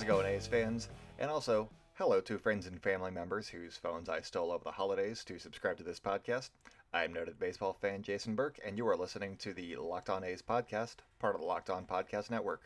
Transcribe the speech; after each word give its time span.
How's 0.00 0.08
it 0.08 0.12
going, 0.12 0.26
A's 0.34 0.46
fans? 0.46 0.88
And 1.18 1.30
also, 1.30 1.68
hello 1.92 2.22
to 2.22 2.38
friends 2.38 2.66
and 2.66 2.82
family 2.82 3.10
members 3.10 3.48
whose 3.48 3.76
phones 3.76 4.08
I 4.08 4.22
stole 4.22 4.50
over 4.50 4.64
the 4.64 4.70
holidays 4.70 5.22
to 5.24 5.38
subscribe 5.38 5.76
to 5.76 5.82
this 5.82 6.00
podcast. 6.00 6.48
I'm 6.94 7.12
noted 7.12 7.38
baseball 7.38 7.74
fan 7.74 8.00
Jason 8.00 8.34
Burke, 8.34 8.58
and 8.64 8.78
you 8.78 8.88
are 8.88 8.96
listening 8.96 9.36
to 9.40 9.52
the 9.52 9.76
Locked 9.76 10.08
On 10.08 10.24
A's 10.24 10.40
podcast, 10.40 10.96
part 11.18 11.34
of 11.34 11.42
the 11.42 11.46
Locked 11.46 11.68
On 11.68 11.84
Podcast 11.84 12.30
Network. 12.30 12.62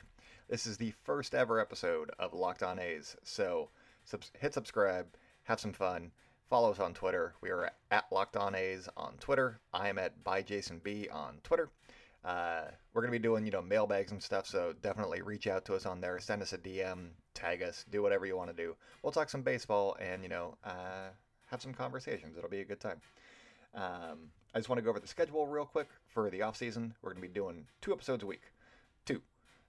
This 0.48 0.64
is 0.64 0.76
the 0.76 0.92
first 1.02 1.34
ever 1.34 1.58
episode 1.58 2.12
of 2.20 2.34
Locked 2.34 2.62
On 2.62 2.78
A's, 2.78 3.16
so 3.24 3.68
sub- 4.04 4.22
hit 4.38 4.54
subscribe, 4.54 5.08
have 5.42 5.58
some 5.58 5.72
fun, 5.72 6.12
follow 6.48 6.70
us 6.70 6.78
on 6.78 6.94
Twitter. 6.94 7.34
We 7.40 7.50
are 7.50 7.72
at 7.90 8.04
Locked 8.12 8.36
On 8.36 8.54
A's 8.54 8.88
on 8.96 9.14
Twitter. 9.18 9.58
I 9.72 9.88
am 9.88 9.98
at 9.98 10.22
by 10.22 10.42
Jason 10.42 10.80
B 10.84 11.08
on 11.08 11.38
Twitter. 11.42 11.68
Uh, 12.24 12.62
we're 12.92 13.02
gonna 13.02 13.12
be 13.12 13.18
doing 13.18 13.44
you 13.44 13.52
know 13.52 13.60
mailbags 13.60 14.12
and 14.12 14.22
stuff, 14.22 14.46
so 14.46 14.74
definitely 14.82 15.20
reach 15.20 15.46
out 15.46 15.64
to 15.66 15.74
us 15.74 15.84
on 15.84 16.00
there. 16.00 16.18
Send 16.18 16.40
us 16.40 16.52
a 16.52 16.58
DM, 16.58 17.08
tag 17.34 17.62
us, 17.62 17.84
do 17.90 18.02
whatever 18.02 18.24
you 18.24 18.36
want 18.36 18.50
to 18.50 18.56
do. 18.56 18.74
We'll 19.02 19.12
talk 19.12 19.28
some 19.28 19.42
baseball 19.42 19.96
and 20.00 20.22
you 20.22 20.28
know 20.28 20.56
uh, 20.64 21.10
have 21.50 21.60
some 21.60 21.74
conversations. 21.74 22.36
It'll 22.38 22.48
be 22.48 22.60
a 22.60 22.64
good 22.64 22.80
time. 22.80 23.00
Um, 23.74 24.30
I 24.54 24.58
just 24.58 24.68
want 24.68 24.78
to 24.78 24.82
go 24.82 24.90
over 24.90 25.00
the 25.00 25.08
schedule 25.08 25.46
real 25.46 25.66
quick 25.66 25.88
for 26.08 26.30
the 26.30 26.42
off 26.42 26.56
season. 26.56 26.94
We're 27.02 27.10
gonna 27.10 27.20
be 27.20 27.28
doing 27.28 27.66
two 27.82 27.92
episodes 27.92 28.22
a 28.22 28.26
week, 28.26 28.52
two, 29.04 29.20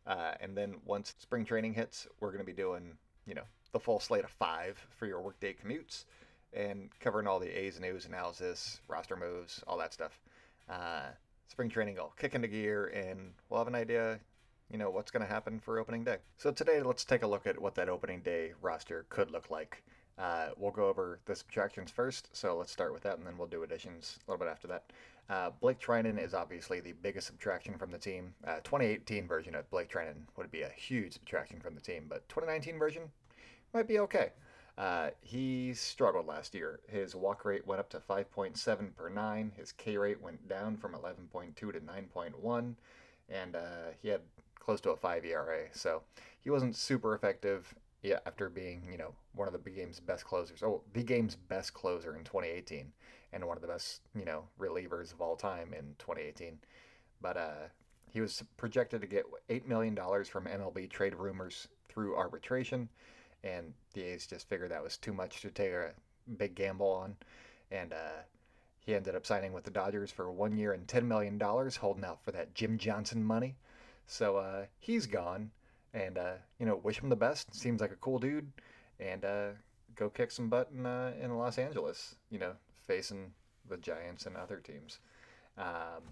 uh, 0.07 0.35
and 0.39 0.55
then 0.55 0.75
once 0.85 1.13
spring 1.19 1.43
training 1.43 1.73
hits, 1.73 2.07
we're 2.21 2.31
gonna 2.31 2.45
be 2.45 2.53
doing 2.53 2.93
you 3.27 3.33
know 3.33 3.43
the 3.73 3.79
full 3.79 3.99
slate 3.99 4.23
of 4.23 4.29
five 4.29 4.77
for 4.91 5.07
your 5.07 5.21
workday 5.21 5.53
commutes 5.53 6.05
and 6.53 6.89
covering 7.01 7.27
all 7.27 7.39
the 7.39 7.49
A's 7.49 7.81
news, 7.81 8.05
analysis, 8.05 8.79
roster 8.87 9.17
moves, 9.17 9.61
all 9.67 9.77
that 9.77 9.93
stuff. 9.93 10.17
Uh, 10.69 11.07
spring 11.47 11.69
training 11.69 11.95
will 11.95 12.13
kick 12.17 12.35
into 12.35 12.47
gear 12.47 12.87
and 12.87 13.33
we'll 13.49 13.59
have 13.59 13.67
an 13.67 13.75
idea, 13.75 14.19
you 14.71 14.77
know, 14.77 14.89
what's 14.89 15.11
going 15.11 15.25
to 15.25 15.31
happen 15.31 15.59
for 15.59 15.79
opening 15.79 16.03
day. 16.03 16.17
So 16.37 16.51
today, 16.51 16.81
let's 16.81 17.05
take 17.05 17.23
a 17.23 17.27
look 17.27 17.47
at 17.47 17.61
what 17.61 17.75
that 17.75 17.89
opening 17.89 18.21
day 18.21 18.53
roster 18.61 19.05
could 19.09 19.31
look 19.31 19.49
like. 19.49 19.83
Uh, 20.17 20.47
we'll 20.57 20.71
go 20.71 20.87
over 20.87 21.19
the 21.25 21.35
subtractions 21.35 21.91
first, 21.91 22.29
so 22.31 22.55
let's 22.55 22.71
start 22.71 22.93
with 22.93 23.03
that, 23.03 23.17
and 23.17 23.27
then 23.27 23.37
we'll 23.37 23.47
do 23.47 23.63
additions 23.63 24.17
a 24.27 24.31
little 24.31 24.45
bit 24.45 24.49
after 24.49 24.67
that. 24.67 24.85
Uh, 25.29 25.49
Blake 25.59 25.79
Treinen 25.79 26.23
is 26.23 26.33
obviously 26.33 26.79
the 26.79 26.93
biggest 26.93 27.27
subtraction 27.27 27.77
from 27.77 27.91
the 27.91 27.97
team. 27.97 28.33
Uh, 28.45 28.57
2018 28.63 29.27
version 29.27 29.55
of 29.55 29.69
Blake 29.71 29.89
Treinen 29.89 30.23
would 30.37 30.51
be 30.51 30.61
a 30.61 30.69
huge 30.69 31.13
subtraction 31.13 31.59
from 31.59 31.75
the 31.75 31.81
team, 31.81 32.05
but 32.07 32.27
2019 32.29 32.79
version 32.79 33.03
might 33.73 33.87
be 33.87 33.99
okay. 33.99 34.31
Uh, 34.77 35.09
he 35.21 35.73
struggled 35.73 36.27
last 36.27 36.53
year. 36.53 36.79
His 36.87 37.15
walk 37.15 37.45
rate 37.45 37.65
went 37.65 37.79
up 37.79 37.89
to 37.91 37.99
5.7 37.99 38.95
per 38.95 39.09
nine. 39.09 39.51
His 39.55 39.71
K 39.71 39.97
rate 39.97 40.21
went 40.21 40.47
down 40.49 40.75
from 40.75 40.93
11.2 40.93 41.55
to 41.55 41.71
9.1, 41.71 42.75
and 43.29 43.55
uh, 43.55 43.91
he 44.01 44.09
had 44.09 44.21
close 44.59 44.81
to 44.81 44.89
a 44.89 44.97
five 44.97 45.23
ERA. 45.23 45.63
So 45.71 46.01
he 46.41 46.49
wasn't 46.49 46.75
super 46.75 47.15
effective. 47.15 47.73
Yeah, 48.03 48.19
after 48.27 48.49
being 48.49 48.83
you 48.91 48.97
know 48.97 49.13
one 49.33 49.47
of 49.47 49.53
the 49.53 49.69
game's 49.69 49.99
best 49.99 50.25
closers, 50.25 50.61
oh 50.61 50.81
the 50.93 51.03
game's 51.03 51.35
best 51.35 51.73
closer 51.73 52.15
in 52.15 52.23
2018, 52.23 52.91
and 53.33 53.45
one 53.45 53.57
of 53.57 53.61
the 53.61 53.67
best 53.67 54.01
you 54.13 54.25
know 54.25 54.43
relievers 54.59 55.13
of 55.13 55.21
all 55.21 55.35
time 55.35 55.73
in 55.73 55.95
2018. 55.99 56.59
But 57.21 57.37
uh, 57.37 57.67
he 58.11 58.19
was 58.21 58.43
projected 58.57 59.01
to 59.01 59.07
get 59.07 59.25
eight 59.49 59.67
million 59.67 59.95
dollars 59.95 60.27
from 60.27 60.45
MLB 60.45 60.89
trade 60.89 61.15
rumors 61.15 61.69
through 61.87 62.15
arbitration 62.15 62.89
and 63.45 63.73
the 63.93 64.03
A's 64.03 64.27
just 64.27 64.49
figured 64.49 64.71
that 64.71 64.83
was 64.83 64.97
too 64.97 65.13
much 65.13 65.41
to 65.41 65.49
take 65.49 65.71
a 65.71 65.91
big 66.37 66.55
gamble 66.55 66.89
on, 66.89 67.15
and 67.71 67.93
uh, 67.93 68.23
he 68.79 68.95
ended 68.95 69.15
up 69.15 69.25
signing 69.25 69.53
with 69.53 69.63
the 69.63 69.71
Dodgers 69.71 70.11
for 70.11 70.31
one 70.31 70.57
year 70.57 70.73
and 70.73 70.87
ten 70.87 71.07
million 71.07 71.37
dollars, 71.37 71.77
holding 71.77 72.03
out 72.03 72.23
for 72.23 72.31
that 72.31 72.53
Jim 72.55 72.77
Johnson 72.77 73.23
money. 73.23 73.55
So 74.07 74.37
uh, 74.37 74.65
he's 74.79 75.05
gone, 75.05 75.51
and 75.93 76.17
uh, 76.17 76.33
you 76.59 76.65
know, 76.65 76.75
wish 76.75 76.99
him 76.99 77.09
the 77.09 77.15
best. 77.15 77.55
Seems 77.55 77.81
like 77.81 77.91
a 77.91 77.97
cool 77.97 78.19
dude, 78.19 78.51
and 78.99 79.23
uh, 79.23 79.47
go 79.95 80.09
kick 80.09 80.31
some 80.31 80.49
butt 80.49 80.69
in 80.75 80.85
uh, 80.85 81.13
in 81.21 81.37
Los 81.37 81.57
Angeles. 81.57 82.15
You 82.29 82.39
know, 82.39 82.53
facing 82.85 83.31
the 83.69 83.77
Giants 83.77 84.25
and 84.25 84.35
other 84.35 84.57
teams. 84.57 84.99
Um, 85.57 86.03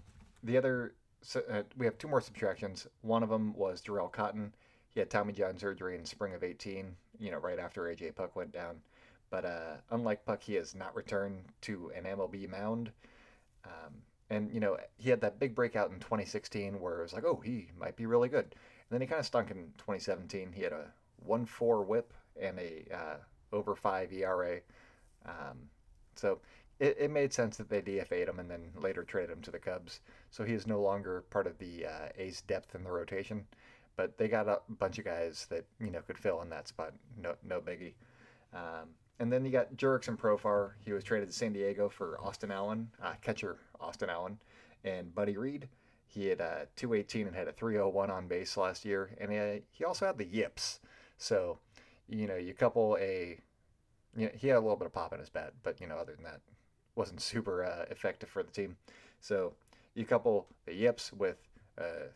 the 0.42 0.56
other, 0.56 0.94
so, 1.22 1.42
uh, 1.50 1.62
we 1.76 1.86
have 1.86 1.98
two 1.98 2.08
more 2.08 2.20
subtractions. 2.20 2.86
One 3.02 3.22
of 3.22 3.28
them 3.28 3.54
was 3.54 3.82
Jharel 3.82 4.10
Cotton 4.10 4.54
he 4.94 5.00
had 5.00 5.10
Tommy 5.10 5.32
John 5.32 5.58
surgery 5.58 5.96
in 5.96 6.04
spring 6.04 6.34
of 6.34 6.44
18, 6.44 6.94
you 7.18 7.30
know, 7.32 7.38
right 7.38 7.58
after 7.58 7.82
AJ 7.82 8.14
Puk 8.14 8.36
went 8.36 8.52
down. 8.52 8.76
But 9.28 9.44
uh, 9.44 9.74
unlike 9.90 10.24
Puk, 10.24 10.42
he 10.42 10.54
has 10.54 10.74
not 10.74 10.94
returned 10.94 11.44
to 11.62 11.90
an 11.96 12.04
MLB 12.04 12.48
mound. 12.48 12.92
Um, 13.64 13.94
and, 14.30 14.52
you 14.52 14.60
know, 14.60 14.78
he 14.96 15.10
had 15.10 15.20
that 15.22 15.40
big 15.40 15.54
breakout 15.54 15.90
in 15.90 15.98
2016 15.98 16.80
where 16.80 17.00
it 17.00 17.02
was 17.02 17.12
like, 17.12 17.24
oh, 17.24 17.40
he 17.44 17.68
might 17.78 17.96
be 17.96 18.06
really 18.06 18.28
good. 18.28 18.44
And 18.44 18.90
then 18.90 19.00
he 19.00 19.06
kind 19.08 19.18
of 19.18 19.26
stunk 19.26 19.50
in 19.50 19.72
2017. 19.78 20.52
He 20.52 20.62
had 20.62 20.72
a 20.72 20.92
1 21.26 21.44
4 21.46 21.82
whip 21.82 22.12
and 22.40 22.58
a 22.60 22.84
uh, 22.94 23.16
over 23.52 23.74
5 23.74 24.12
ERA. 24.12 24.60
Um, 25.26 25.70
so 26.14 26.38
it, 26.78 26.96
it 27.00 27.10
made 27.10 27.32
sense 27.32 27.56
that 27.56 27.68
they 27.68 27.82
DFA'd 27.82 28.28
him 28.28 28.38
and 28.38 28.50
then 28.50 28.70
later 28.80 29.02
traded 29.02 29.30
him 29.30 29.42
to 29.42 29.50
the 29.50 29.58
Cubs. 29.58 30.00
So 30.30 30.44
he 30.44 30.54
is 30.54 30.68
no 30.68 30.80
longer 30.80 31.24
part 31.30 31.48
of 31.48 31.58
the 31.58 31.86
uh, 31.86 32.08
A's 32.16 32.42
depth 32.42 32.76
in 32.76 32.84
the 32.84 32.92
rotation 32.92 33.46
but 33.96 34.18
they 34.18 34.28
got 34.28 34.48
a 34.48 34.60
bunch 34.68 34.98
of 34.98 35.04
guys 35.04 35.46
that 35.50 35.64
you 35.80 35.90
know 35.90 36.00
could 36.00 36.18
fill 36.18 36.42
in 36.42 36.50
that 36.50 36.68
spot. 36.68 36.92
No, 37.20 37.34
no 37.46 37.60
biggie. 37.60 37.94
Um, 38.52 38.90
and 39.20 39.32
then 39.32 39.44
you 39.44 39.50
got 39.50 39.76
Jurickson 39.76 40.08
and 40.08 40.18
Profar. 40.18 40.72
He 40.80 40.92
was 40.92 41.04
traded 41.04 41.28
to 41.28 41.34
San 41.34 41.52
Diego 41.52 41.88
for 41.88 42.18
Austin 42.20 42.50
Allen, 42.50 42.90
uh, 43.02 43.14
catcher 43.22 43.58
Austin 43.80 44.10
Allen, 44.10 44.38
and 44.84 45.14
Buddy 45.14 45.36
Reed. 45.36 45.68
He 46.06 46.26
had 46.26 46.40
a 46.40 46.66
218 46.76 47.26
and 47.26 47.34
had 47.34 47.48
a 47.48 47.52
301 47.52 48.10
on 48.10 48.28
base 48.28 48.56
last 48.56 48.84
year, 48.84 49.10
and 49.18 49.32
he, 49.32 49.62
he 49.70 49.84
also 49.84 50.06
had 50.06 50.18
the 50.18 50.24
yips. 50.24 50.80
So, 51.18 51.58
you 52.08 52.26
know, 52.26 52.36
you 52.36 52.54
couple 52.54 52.96
a, 53.00 53.38
you 54.16 54.26
know, 54.26 54.32
he 54.36 54.48
had 54.48 54.56
a 54.56 54.60
little 54.60 54.76
bit 54.76 54.86
of 54.86 54.92
pop 54.92 55.12
in 55.12 55.20
his 55.20 55.30
bat, 55.30 55.52
but 55.62 55.80
you 55.80 55.86
know, 55.86 55.96
other 55.96 56.14
than 56.14 56.24
that, 56.24 56.40
wasn't 56.94 57.20
super 57.20 57.64
uh, 57.64 57.84
effective 57.90 58.28
for 58.28 58.42
the 58.42 58.50
team. 58.50 58.76
So, 59.20 59.54
you 59.94 60.04
couple 60.04 60.46
the 60.66 60.74
yips 60.74 61.12
with 61.12 61.38
uh, 61.78 62.08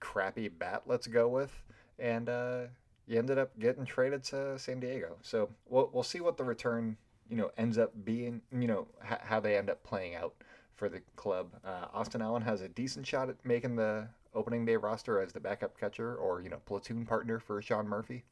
crappy 0.00 0.48
bat, 0.48 0.82
let's 0.86 1.06
go 1.06 1.28
with, 1.28 1.62
and 1.98 2.28
uh, 2.28 2.62
you 3.06 3.18
ended 3.18 3.38
up 3.38 3.58
getting 3.58 3.84
traded 3.84 4.22
to 4.24 4.58
San 4.58 4.80
Diego. 4.80 5.16
So 5.22 5.48
we'll 5.68 5.90
we'll 5.92 6.02
see 6.02 6.20
what 6.20 6.36
the 6.36 6.44
return 6.44 6.96
you 7.28 7.36
know 7.36 7.50
ends 7.56 7.78
up 7.78 7.92
being. 8.04 8.42
You 8.52 8.68
know 8.68 8.86
how 9.02 9.40
they 9.40 9.56
end 9.56 9.70
up 9.70 9.82
playing 9.82 10.14
out 10.14 10.34
for 10.74 10.88
the 10.88 11.00
club. 11.16 11.48
Uh, 11.64 11.86
Austin 11.92 12.22
Allen 12.22 12.42
has 12.42 12.60
a 12.60 12.68
decent 12.68 13.06
shot 13.06 13.28
at 13.28 13.36
making 13.44 13.76
the 13.76 14.08
opening 14.34 14.64
day 14.64 14.76
roster 14.76 15.20
as 15.20 15.32
the 15.32 15.40
backup 15.40 15.78
catcher 15.78 16.16
or 16.16 16.40
you 16.40 16.48
know 16.48 16.60
platoon 16.66 17.04
partner 17.04 17.38
for 17.38 17.60
Sean 17.60 17.88
Murphy, 17.88 18.22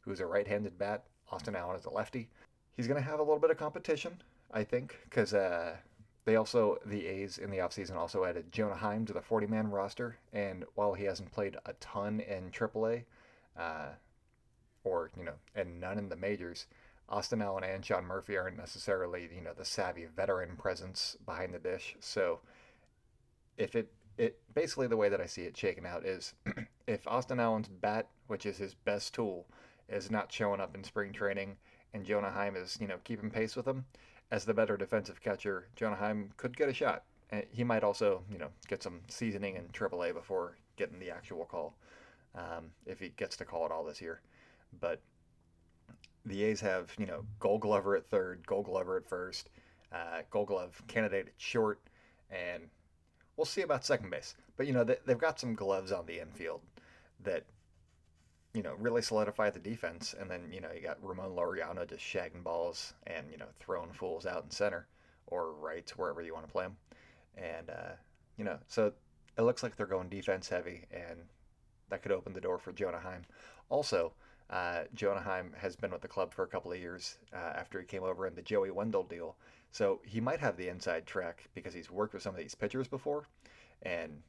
who's 0.00 0.20
a 0.20 0.26
right-handed 0.26 0.78
bat. 0.78 1.04
Austin 1.30 1.54
Allen 1.54 1.76
is 1.76 1.84
a 1.84 1.90
lefty. 1.90 2.28
He's 2.76 2.86
going 2.86 3.00
to 3.00 3.08
have 3.08 3.20
a 3.20 3.22
little 3.22 3.38
bit 3.38 3.50
of 3.50 3.58
competition, 3.58 4.12
I 4.52 4.64
think, 4.64 4.98
because 5.04 5.34
uh, 5.34 5.76
they 6.30 6.36
also, 6.36 6.78
the 6.86 7.08
A's 7.08 7.38
in 7.38 7.50
the 7.50 7.58
offseason 7.58 7.96
also 7.96 8.24
added 8.24 8.52
Jonah 8.52 8.76
Heim 8.76 9.04
to 9.06 9.12
the 9.12 9.20
40 9.20 9.48
man 9.48 9.68
roster. 9.68 10.16
And 10.32 10.64
while 10.76 10.94
he 10.94 11.02
hasn't 11.02 11.32
played 11.32 11.56
a 11.66 11.72
ton 11.80 12.20
in 12.20 12.52
AAA, 12.52 13.02
uh, 13.58 13.88
or, 14.84 15.10
you 15.18 15.24
know, 15.24 15.34
and 15.56 15.80
none 15.80 15.98
in 15.98 16.08
the 16.08 16.14
majors, 16.14 16.66
Austin 17.08 17.42
Allen 17.42 17.64
and 17.64 17.84
Sean 17.84 18.04
Murphy 18.04 18.36
aren't 18.36 18.56
necessarily, 18.56 19.28
you 19.34 19.42
know, 19.42 19.54
the 19.58 19.64
savvy 19.64 20.06
veteran 20.06 20.54
presence 20.56 21.16
behind 21.26 21.52
the 21.52 21.58
dish. 21.58 21.96
So 21.98 22.38
if 23.58 23.74
it, 23.74 23.90
it 24.16 24.38
basically 24.54 24.86
the 24.86 24.96
way 24.96 25.08
that 25.08 25.20
I 25.20 25.26
see 25.26 25.42
it 25.42 25.56
shaken 25.56 25.84
out 25.84 26.06
is 26.06 26.34
if 26.86 27.08
Austin 27.08 27.40
Allen's 27.40 27.66
bat, 27.66 28.06
which 28.28 28.46
is 28.46 28.56
his 28.56 28.74
best 28.74 29.14
tool, 29.14 29.46
is 29.88 30.12
not 30.12 30.30
showing 30.30 30.60
up 30.60 30.76
in 30.76 30.84
spring 30.84 31.12
training 31.12 31.56
and 31.92 32.06
Jonah 32.06 32.30
Heim 32.30 32.54
is, 32.54 32.78
you 32.80 32.86
know, 32.86 32.98
keeping 33.02 33.30
pace 33.30 33.56
with 33.56 33.66
him, 33.66 33.84
as 34.30 34.44
the 34.44 34.54
better 34.54 34.76
defensive 34.76 35.20
catcher, 35.20 35.68
Jonah 35.76 35.96
Heim 35.96 36.30
could 36.36 36.56
get 36.56 36.68
a 36.68 36.74
shot. 36.74 37.04
He 37.50 37.62
might 37.64 37.84
also, 37.84 38.22
you 38.30 38.38
know, 38.38 38.48
get 38.68 38.82
some 38.82 39.00
seasoning 39.08 39.56
in 39.56 39.68
AAA 39.68 40.14
before 40.14 40.56
getting 40.76 40.98
the 40.98 41.10
actual 41.10 41.44
call, 41.44 41.76
um, 42.34 42.70
if 42.86 42.98
he 42.98 43.10
gets 43.10 43.36
to 43.36 43.44
call 43.44 43.66
it 43.66 43.72
all 43.72 43.84
this 43.84 44.00
year. 44.00 44.20
But 44.80 45.00
the 46.24 46.42
A's 46.44 46.60
have, 46.60 46.92
you 46.98 47.06
know, 47.06 47.24
Gold 47.38 47.60
Glover 47.62 47.96
at 47.96 48.06
third, 48.06 48.46
Gold 48.46 48.66
Glover 48.66 48.96
at 48.96 49.06
first, 49.06 49.50
uh, 49.92 50.22
Gold 50.30 50.48
Glove 50.48 50.82
candidate 50.88 51.28
at 51.28 51.32
short, 51.38 51.80
and 52.30 52.64
we'll 53.36 53.44
see 53.44 53.62
about 53.62 53.84
second 53.84 54.10
base. 54.10 54.34
But 54.56 54.66
you 54.66 54.72
know, 54.72 54.84
they've 54.84 55.18
got 55.18 55.40
some 55.40 55.54
gloves 55.54 55.92
on 55.92 56.06
the 56.06 56.20
infield 56.20 56.60
that 57.24 57.44
you 58.54 58.62
know, 58.62 58.74
really 58.78 59.02
solidify 59.02 59.50
the 59.50 59.60
defense. 59.60 60.14
And 60.18 60.30
then, 60.30 60.50
you 60.52 60.60
know, 60.60 60.70
you 60.74 60.82
got 60.82 60.98
Ramon 61.02 61.30
Laureano 61.30 61.88
just 61.88 62.02
shagging 62.02 62.42
balls 62.42 62.94
and, 63.06 63.26
you 63.30 63.38
know, 63.38 63.46
throwing 63.60 63.92
fools 63.92 64.26
out 64.26 64.44
in 64.44 64.50
center 64.50 64.86
or 65.26 65.52
right, 65.52 65.88
wherever 65.96 66.20
you 66.20 66.34
want 66.34 66.46
to 66.46 66.52
play 66.52 66.64
them. 66.64 66.76
And, 67.36 67.70
uh, 67.70 67.92
you 68.36 68.44
know, 68.44 68.58
so 68.66 68.92
it 69.38 69.42
looks 69.42 69.62
like 69.62 69.76
they're 69.76 69.86
going 69.86 70.08
defense 70.08 70.48
heavy, 70.48 70.84
and 70.90 71.20
that 71.88 72.02
could 72.02 72.12
open 72.12 72.32
the 72.32 72.40
door 72.40 72.58
for 72.58 72.72
Jonah 72.72 72.98
Heim. 72.98 73.22
Also, 73.68 74.12
uh, 74.50 74.82
Jonah 74.94 75.20
Heim 75.20 75.52
has 75.56 75.76
been 75.76 75.92
with 75.92 76.00
the 76.00 76.08
club 76.08 76.34
for 76.34 76.42
a 76.42 76.48
couple 76.48 76.72
of 76.72 76.78
years 76.78 77.18
uh, 77.32 77.52
after 77.54 77.80
he 77.80 77.86
came 77.86 78.02
over 78.02 78.26
in 78.26 78.34
the 78.34 78.42
Joey 78.42 78.70
Wendle 78.70 79.04
deal. 79.04 79.36
So 79.70 80.00
he 80.04 80.20
might 80.20 80.40
have 80.40 80.56
the 80.56 80.68
inside 80.68 81.06
track 81.06 81.48
because 81.54 81.72
he's 81.72 81.90
worked 81.90 82.14
with 82.14 82.22
some 82.22 82.34
of 82.34 82.40
these 82.40 82.54
pitchers 82.54 82.88
before, 82.88 83.28
and 83.82 84.20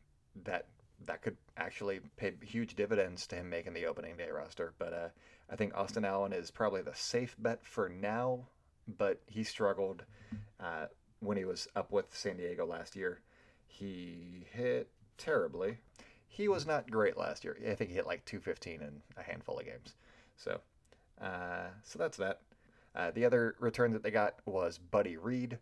that 0.44 0.68
that 1.06 1.21
could 1.21 1.38
actually 1.57 2.00
pay 2.18 2.33
huge 2.42 2.75
dividends 2.75 3.27
to 3.27 3.36
him 3.36 3.50
making 3.50 3.74
the 3.74 3.86
opening 3.86 4.18
day 4.18 4.30
roster. 4.30 4.74
But 4.77 4.94
uh, 4.94 5.07
I 5.50 5.56
think 5.56 5.75
Austin 5.75 6.06
Allen 6.06 6.33
is 6.33 6.51
probably 6.51 6.81
the 6.81 6.95
safe 6.95 7.36
bet 7.39 7.65
for 7.65 7.89
now, 7.89 8.48
but 8.98 9.21
he 9.27 9.44
struggled 9.44 10.03
uh, 10.59 10.88
when 11.19 11.38
he 11.38 11.45
was 11.45 11.68
up 11.75 11.92
with 11.92 12.15
San 12.15 12.38
Diego 12.38 12.65
last 12.65 12.95
year. 12.95 13.19
He 13.68 14.45
hit 14.51 14.89
terribly. 15.18 15.77
He 16.27 16.48
was 16.48 16.65
not 16.65 16.89
great 16.89 17.18
last 17.18 17.44
year. 17.44 17.57
I 17.69 17.75
think 17.75 17.89
he 17.89 17.95
hit 17.95 18.06
like 18.06 18.25
215 18.25 18.81
in 18.81 19.01
a 19.18 19.24
handful 19.24 19.59
of 19.59 19.65
games. 19.65 19.95
So, 20.38 20.59
uh, 21.21 21.68
so 21.83 22.00
that's 22.00 22.18
that. 22.18 22.39
Uh, 22.95 23.12
the 23.12 23.25
other 23.25 23.56
return 23.59 23.94
that 23.94 24.04
they 24.04 24.12
got 24.12 24.36
was 24.45 24.77
Buddy 24.77 25.18
Reed, 25.18 25.57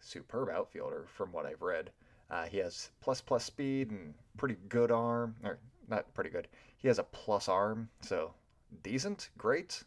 superb 0.00 0.48
outfielder 0.48 1.06
from 1.14 1.32
what 1.32 1.46
I've 1.46 1.62
read. 1.62 1.90
Uh, 2.30 2.46
he 2.46 2.58
has 2.58 2.90
plus 3.00 3.20
plus 3.20 3.44
speed 3.44 3.90
and 3.90 4.14
pretty 4.36 4.56
good 4.68 4.90
arm, 4.90 5.36
or 5.44 5.58
not 5.88 6.12
pretty 6.14 6.30
good. 6.30 6.48
He 6.78 6.88
has 6.88 6.98
a 6.98 7.04
plus 7.04 7.48
arm, 7.48 7.88
so 8.00 8.34
decent, 8.82 9.30
great. 9.38 9.84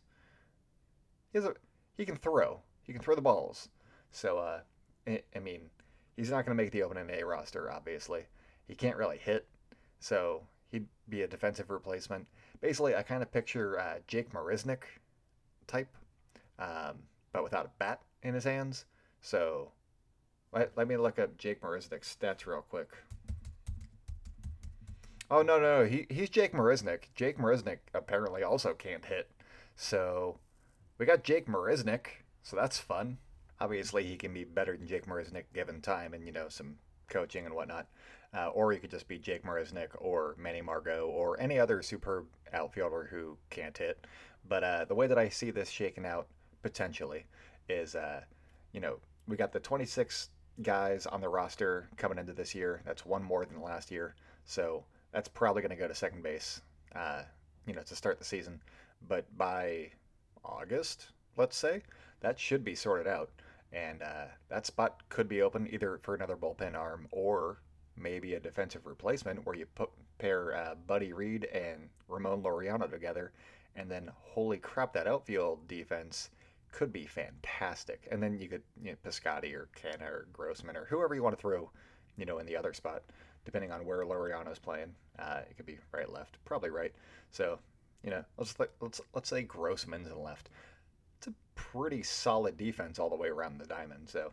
He 1.31 1.37
has 1.37 1.45
a 1.45 1.53
he 1.97 2.05
can 2.05 2.15
throw. 2.15 2.61
He 2.83 2.93
can 2.93 3.01
throw 3.01 3.15
the 3.15 3.21
balls. 3.21 3.69
So 4.11 4.37
uh, 4.37 4.61
I, 5.07 5.39
mean, 5.39 5.69
he's 6.15 6.31
not 6.31 6.45
going 6.45 6.57
to 6.57 6.63
make 6.63 6.71
the 6.71 6.83
opening 6.83 7.07
day 7.07 7.23
roster. 7.23 7.71
Obviously, 7.71 8.23
he 8.67 8.75
can't 8.75 8.97
really 8.97 9.17
hit, 9.17 9.47
so 9.99 10.41
he'd 10.71 10.87
be 11.09 11.23
a 11.23 11.27
defensive 11.27 11.69
replacement. 11.69 12.25
Basically, 12.61 12.95
I 12.95 13.03
kind 13.03 13.21
of 13.21 13.31
picture 13.31 13.79
uh, 13.79 13.95
Jake 14.07 14.31
Marisnick 14.31 14.83
type, 15.67 15.93
um, 16.57 16.99
but 17.33 17.43
without 17.43 17.65
a 17.65 17.71
bat 17.79 18.01
in 18.23 18.33
his 18.33 18.43
hands. 18.43 18.85
So 19.21 19.71
let, 20.51 20.71
let 20.75 20.87
me 20.87 20.97
look 20.97 21.19
up 21.19 21.37
Jake 21.37 21.61
Marisnick's 21.61 22.15
stats 22.19 22.45
real 22.45 22.65
quick. 22.69 22.89
Oh 25.31 25.43
no 25.43 25.59
no 25.59 25.85
he 25.85 26.07
he's 26.09 26.29
Jake 26.29 26.53
Marisnick. 26.53 27.03
Jake 27.15 27.37
Marisnick 27.37 27.79
apparently 27.93 28.43
also 28.43 28.73
can't 28.73 29.05
hit. 29.05 29.29
So 29.75 30.39
we 30.97 31.05
got 31.05 31.23
Jake 31.23 31.47
Marisnick, 31.47 32.23
so 32.41 32.55
that's 32.55 32.79
fun. 32.79 33.17
Obviously 33.61 34.03
he 34.03 34.15
can 34.15 34.33
be 34.33 34.43
better 34.43 34.75
than 34.75 34.87
Jake 34.87 35.05
Marisnick 35.05 35.45
given 35.53 35.81
time 35.81 36.13
and 36.13 36.25
you 36.25 36.31
know 36.31 36.49
some 36.49 36.77
coaching 37.09 37.45
and 37.45 37.53
whatnot. 37.53 37.87
Uh, 38.33 38.47
or 38.49 38.71
he 38.71 38.77
could 38.77 38.91
just 38.91 39.07
be 39.07 39.17
Jake 39.17 39.43
Marisnick 39.43 39.89
or 39.97 40.35
Manny 40.37 40.61
Margot 40.61 41.07
or 41.07 41.39
any 41.39 41.57
other 41.59 41.81
superb 41.81 42.27
outfielder 42.53 43.07
who 43.09 43.37
can't 43.49 43.75
hit. 43.75 44.05
But 44.47 44.63
uh, 44.63 44.85
the 44.85 44.93
way 44.95 45.07
that 45.07 45.17
I 45.17 45.29
see 45.29 45.49
this 45.49 45.69
shaking 45.69 46.05
out 46.05 46.27
potentially 46.61 47.25
is, 47.67 47.95
uh, 47.95 48.21
you 48.71 48.81
know, 48.81 48.97
we 49.27 49.35
got 49.35 49.51
the 49.51 49.59
26 49.59 50.29
guys 50.61 51.05
on 51.05 51.21
the 51.21 51.29
roster 51.29 51.89
coming 51.97 52.17
into 52.17 52.33
this 52.33 52.53
year. 52.53 52.81
That's 52.85 53.05
one 53.05 53.23
more 53.23 53.45
than 53.45 53.61
last 53.61 53.91
year. 53.91 54.15
So 54.45 54.83
that's 55.11 55.27
probably 55.27 55.61
going 55.61 55.71
to 55.71 55.75
go 55.75 55.87
to 55.87 55.95
second 55.95 56.23
base, 56.23 56.61
uh, 56.95 57.23
you 57.65 57.73
know, 57.73 57.81
to 57.81 57.95
start 57.95 58.19
the 58.19 58.25
season. 58.25 58.61
But 59.07 59.25
by 59.37 59.91
August, 60.43 61.07
let's 61.37 61.57
say, 61.57 61.81
that 62.21 62.39
should 62.39 62.63
be 62.63 62.75
sorted 62.75 63.07
out. 63.07 63.29
And 63.71 64.01
uh, 64.01 64.25
that 64.49 64.65
spot 64.65 65.01
could 65.09 65.29
be 65.29 65.41
open 65.41 65.67
either 65.71 65.99
for 66.01 66.15
another 66.15 66.35
bullpen 66.35 66.75
arm 66.75 67.07
or 67.11 67.61
maybe 67.95 68.33
a 68.33 68.39
defensive 68.39 68.85
replacement 68.85 69.45
where 69.45 69.55
you 69.55 69.65
put 69.75 69.89
pair 70.17 70.55
uh, 70.55 70.75
Buddy 70.87 71.13
Reed 71.13 71.45
and 71.45 71.89
Ramon 72.07 72.41
Laureano 72.41 72.89
together. 72.89 73.31
And 73.75 73.89
then, 73.89 74.11
holy 74.15 74.57
crap, 74.57 74.93
that 74.93 75.07
outfield 75.07 75.67
defense 75.67 76.29
could 76.71 76.93
be 76.93 77.05
fantastic. 77.05 78.07
And 78.11 78.21
then 78.21 78.39
you 78.39 78.47
could, 78.47 78.63
you 78.81 78.91
know, 78.91 78.97
Piscotty 79.05 79.53
or 79.53 79.69
Canha 79.75 80.07
or 80.07 80.27
Grossman 80.33 80.77
or 80.77 80.85
whoever 80.85 81.15
you 81.15 81.23
want 81.23 81.35
to 81.35 81.41
throw, 81.41 81.69
you 82.17 82.25
know, 82.25 82.39
in 82.39 82.45
the 82.45 82.55
other 82.55 82.73
spot, 82.73 83.03
depending 83.45 83.71
on 83.71 83.85
where 83.85 84.03
Laureano's 84.05 84.59
playing. 84.59 84.93
Uh, 85.17 85.41
it 85.49 85.57
could 85.57 85.65
be 85.65 85.77
right, 85.91 86.11
left, 86.11 86.37
probably 86.45 86.69
right. 86.69 86.93
So, 87.31 87.59
you 88.03 88.09
know, 88.09 88.23
let's 88.37 88.55
let's 88.79 89.01
let's 89.13 89.29
say 89.29 89.43
Grossman's 89.43 90.07
in 90.07 90.21
left. 90.21 90.49
It's 91.17 91.27
a 91.27 91.33
pretty 91.55 92.03
solid 92.03 92.57
defense 92.57 92.99
all 92.99 93.09
the 93.09 93.15
way 93.15 93.29
around 93.29 93.59
the 93.59 93.65
diamond. 93.65 94.09
So. 94.09 94.31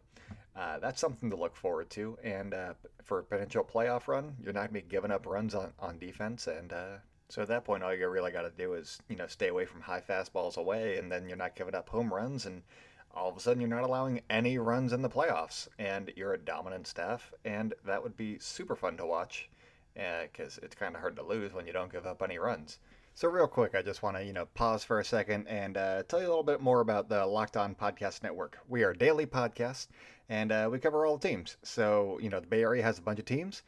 Uh, 0.56 0.78
that's 0.78 1.02
something 1.02 1.28
to 1.28 1.36
look 1.36 1.54
forward 1.54 1.90
to. 1.90 2.16
And 2.24 2.54
uh, 2.54 2.72
for 3.04 3.18
a 3.18 3.22
potential 3.22 3.62
playoff 3.62 4.08
run, 4.08 4.34
you're 4.42 4.54
not 4.54 4.72
going 4.72 4.80
to 4.80 4.86
be 4.86 4.90
giving 4.90 5.10
up 5.10 5.26
runs 5.26 5.54
on, 5.54 5.72
on 5.78 5.98
defense, 5.98 6.46
and 6.46 6.72
uh, 6.72 6.96
so 7.28 7.42
at 7.42 7.48
that 7.48 7.64
point, 7.64 7.82
all 7.82 7.94
you 7.94 8.08
really 8.08 8.30
got 8.30 8.42
to 8.42 8.50
do 8.50 8.74
is, 8.74 9.00
you 9.08 9.16
know, 9.16 9.26
stay 9.26 9.48
away 9.48 9.64
from 9.64 9.80
high 9.80 10.00
fastballs 10.00 10.56
away, 10.56 10.96
and 10.98 11.10
then 11.10 11.28
you're 11.28 11.36
not 11.36 11.56
giving 11.56 11.74
up 11.74 11.88
home 11.88 12.12
runs, 12.12 12.46
and 12.46 12.62
all 13.12 13.28
of 13.28 13.36
a 13.36 13.40
sudden 13.40 13.60
you're 13.60 13.68
not 13.68 13.82
allowing 13.82 14.20
any 14.30 14.58
runs 14.58 14.92
in 14.92 15.02
the 15.02 15.08
playoffs, 15.08 15.66
and 15.78 16.12
you're 16.14 16.34
a 16.34 16.38
dominant 16.38 16.86
staff, 16.86 17.32
and 17.44 17.74
that 17.84 18.02
would 18.02 18.16
be 18.16 18.38
super 18.38 18.76
fun 18.76 18.96
to 18.98 19.06
watch, 19.06 19.48
because 19.94 20.58
uh, 20.58 20.60
it's 20.62 20.76
kind 20.76 20.94
of 20.94 21.00
hard 21.00 21.16
to 21.16 21.22
lose 21.22 21.52
when 21.52 21.66
you 21.66 21.72
don't 21.72 21.90
give 21.90 22.06
up 22.06 22.22
any 22.22 22.38
runs. 22.38 22.78
So 23.14 23.28
real 23.28 23.48
quick, 23.48 23.74
I 23.74 23.80
just 23.82 24.02
want 24.02 24.18
to 24.18 24.24
you 24.24 24.34
know 24.34 24.46
pause 24.54 24.84
for 24.84 25.00
a 25.00 25.04
second 25.04 25.48
and 25.48 25.76
uh, 25.76 26.02
tell 26.04 26.20
you 26.20 26.26
a 26.26 26.28
little 26.28 26.44
bit 26.44 26.60
more 26.60 26.80
about 26.80 27.08
the 27.08 27.24
Locked 27.26 27.56
On 27.56 27.74
Podcast 27.74 28.22
Network. 28.22 28.58
We 28.68 28.84
are 28.84 28.90
a 28.90 28.96
daily 28.96 29.26
podcast, 29.26 29.88
and 30.28 30.52
uh, 30.52 30.68
we 30.70 30.78
cover 30.78 31.06
all 31.06 31.16
the 31.16 31.26
teams. 31.26 31.56
So 31.62 32.18
you 32.22 32.28
know 32.28 32.40
the 32.40 32.46
Bay 32.46 32.62
Area 32.62 32.82
has 32.82 32.98
a 32.98 33.02
bunch 33.02 33.18
of 33.18 33.24
teams 33.24 33.62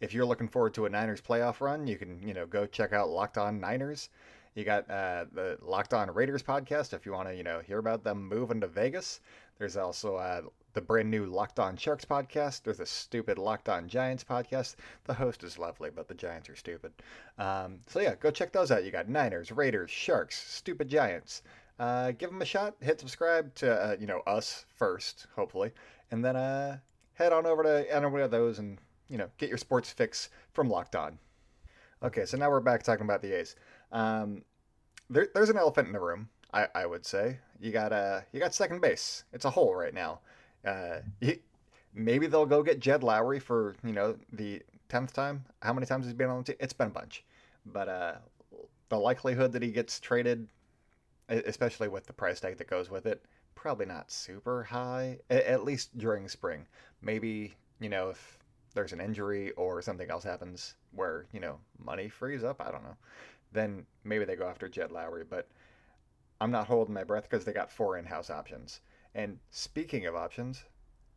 if 0.00 0.12
you're 0.12 0.26
looking 0.26 0.48
forward 0.48 0.74
to 0.74 0.86
a 0.86 0.90
Niners 0.90 1.20
playoff 1.20 1.60
run, 1.60 1.86
you 1.86 1.96
can 1.96 2.20
you 2.26 2.34
know 2.34 2.46
go 2.46 2.66
check 2.66 2.92
out 2.92 3.08
Locked 3.08 3.38
On 3.38 3.60
Niners. 3.60 4.10
You 4.54 4.64
got 4.64 4.88
uh, 4.88 5.24
the 5.32 5.58
Locked 5.62 5.94
On 5.94 6.10
Raiders 6.12 6.42
podcast 6.42 6.92
if 6.92 7.04
you 7.04 7.12
want 7.12 7.28
to 7.28 7.34
you 7.34 7.42
know 7.42 7.60
hear 7.60 7.78
about 7.78 8.04
them 8.04 8.28
moving 8.28 8.60
to 8.60 8.66
Vegas. 8.68 9.20
There's 9.58 9.76
also 9.76 10.16
uh, 10.16 10.42
the 10.72 10.80
brand 10.80 11.10
new 11.10 11.26
Locked 11.26 11.60
On 11.60 11.76
Sharks 11.76 12.04
podcast. 12.04 12.62
There's 12.62 12.80
a 12.80 12.86
stupid 12.86 13.38
Locked 13.38 13.68
On 13.68 13.88
Giants 13.88 14.24
podcast. 14.24 14.76
The 15.04 15.14
host 15.14 15.44
is 15.44 15.58
lovely, 15.58 15.90
but 15.90 16.08
the 16.08 16.14
Giants 16.14 16.48
are 16.48 16.56
stupid. 16.56 16.92
Um, 17.38 17.80
so 17.86 18.00
yeah, 18.00 18.14
go 18.16 18.30
check 18.30 18.52
those 18.52 18.70
out. 18.70 18.84
You 18.84 18.90
got 18.90 19.08
Niners, 19.08 19.52
Raiders, 19.52 19.90
Sharks, 19.90 20.36
stupid 20.36 20.88
Giants. 20.88 21.42
Uh, 21.78 22.12
give 22.12 22.30
them 22.30 22.42
a 22.42 22.44
shot. 22.44 22.76
Hit 22.80 23.00
subscribe 23.00 23.54
to 23.56 23.72
uh, 23.72 23.96
you 23.98 24.06
know 24.06 24.20
us 24.26 24.66
first, 24.76 25.26
hopefully, 25.34 25.72
and 26.10 26.24
then 26.24 26.36
uh, 26.36 26.78
head 27.14 27.32
on 27.32 27.46
over 27.46 27.62
to 27.62 27.94
any 27.94 28.06
one 28.06 28.20
of 28.20 28.30
those 28.30 28.58
and 28.58 28.78
you 29.08 29.18
know, 29.18 29.28
get 29.38 29.48
your 29.48 29.58
sports 29.58 29.90
fix 29.90 30.30
from 30.52 30.68
Locked 30.68 30.96
On. 30.96 31.18
Okay, 32.02 32.26
so 32.26 32.36
now 32.36 32.50
we're 32.50 32.60
back 32.60 32.82
talking 32.82 33.04
about 33.04 33.22
the 33.22 33.32
A's. 33.32 33.56
Um, 33.92 34.42
there, 35.08 35.28
there's 35.34 35.50
an 35.50 35.56
elephant 35.56 35.86
in 35.86 35.92
the 35.92 36.00
room. 36.00 36.28
I, 36.52 36.68
I 36.74 36.86
would 36.86 37.04
say 37.04 37.38
you 37.60 37.72
got 37.72 37.92
uh, 37.92 38.20
you 38.32 38.40
got 38.40 38.54
second 38.54 38.80
base. 38.80 39.24
It's 39.32 39.44
a 39.44 39.50
hole 39.50 39.74
right 39.74 39.94
now. 39.94 40.20
Uh, 40.64 40.98
maybe 41.94 42.26
they'll 42.26 42.46
go 42.46 42.62
get 42.62 42.80
Jed 42.80 43.02
Lowrie 43.02 43.40
for 43.40 43.74
you 43.84 43.92
know 43.92 44.16
the 44.32 44.62
tenth 44.88 45.12
time. 45.12 45.44
How 45.62 45.72
many 45.72 45.86
times 45.86 46.04
has 46.04 46.12
he 46.12 46.16
been 46.16 46.30
on 46.30 46.38
the 46.38 46.44
team? 46.44 46.56
It's 46.60 46.72
been 46.72 46.88
a 46.88 46.90
bunch, 46.90 47.24
but 47.66 47.88
uh, 47.88 48.14
the 48.88 48.98
likelihood 48.98 49.52
that 49.52 49.62
he 49.62 49.70
gets 49.70 49.98
traded, 49.98 50.46
especially 51.28 51.88
with 51.88 52.06
the 52.06 52.12
price 52.12 52.40
tag 52.40 52.58
that 52.58 52.68
goes 52.68 52.90
with 52.90 53.06
it, 53.06 53.24
probably 53.54 53.86
not 53.86 54.10
super 54.10 54.62
high. 54.62 55.18
At 55.30 55.64
least 55.64 55.96
during 55.98 56.28
spring. 56.28 56.66
Maybe 57.02 57.54
you 57.80 57.88
know 57.88 58.10
if 58.10 58.38
there's 58.74 58.92
an 58.92 59.00
injury 59.00 59.52
or 59.52 59.80
something 59.80 60.10
else 60.10 60.24
happens 60.24 60.74
where, 60.92 61.26
you 61.32 61.40
know, 61.40 61.58
money 61.82 62.08
frees 62.08 62.44
up, 62.44 62.60
I 62.60 62.70
don't 62.70 62.82
know, 62.82 62.96
then 63.52 63.86
maybe 64.02 64.24
they 64.24 64.36
go 64.36 64.48
after 64.48 64.68
Jed 64.68 64.90
Lowrie, 64.90 65.24
But 65.28 65.48
I'm 66.40 66.50
not 66.50 66.66
holding 66.66 66.94
my 66.94 67.04
breath 67.04 67.28
because 67.30 67.44
they 67.44 67.52
got 67.52 67.72
four 67.72 67.96
in 67.96 68.04
house 68.04 68.30
options. 68.30 68.80
And 69.14 69.38
speaking 69.50 70.06
of 70.06 70.16
options, 70.16 70.64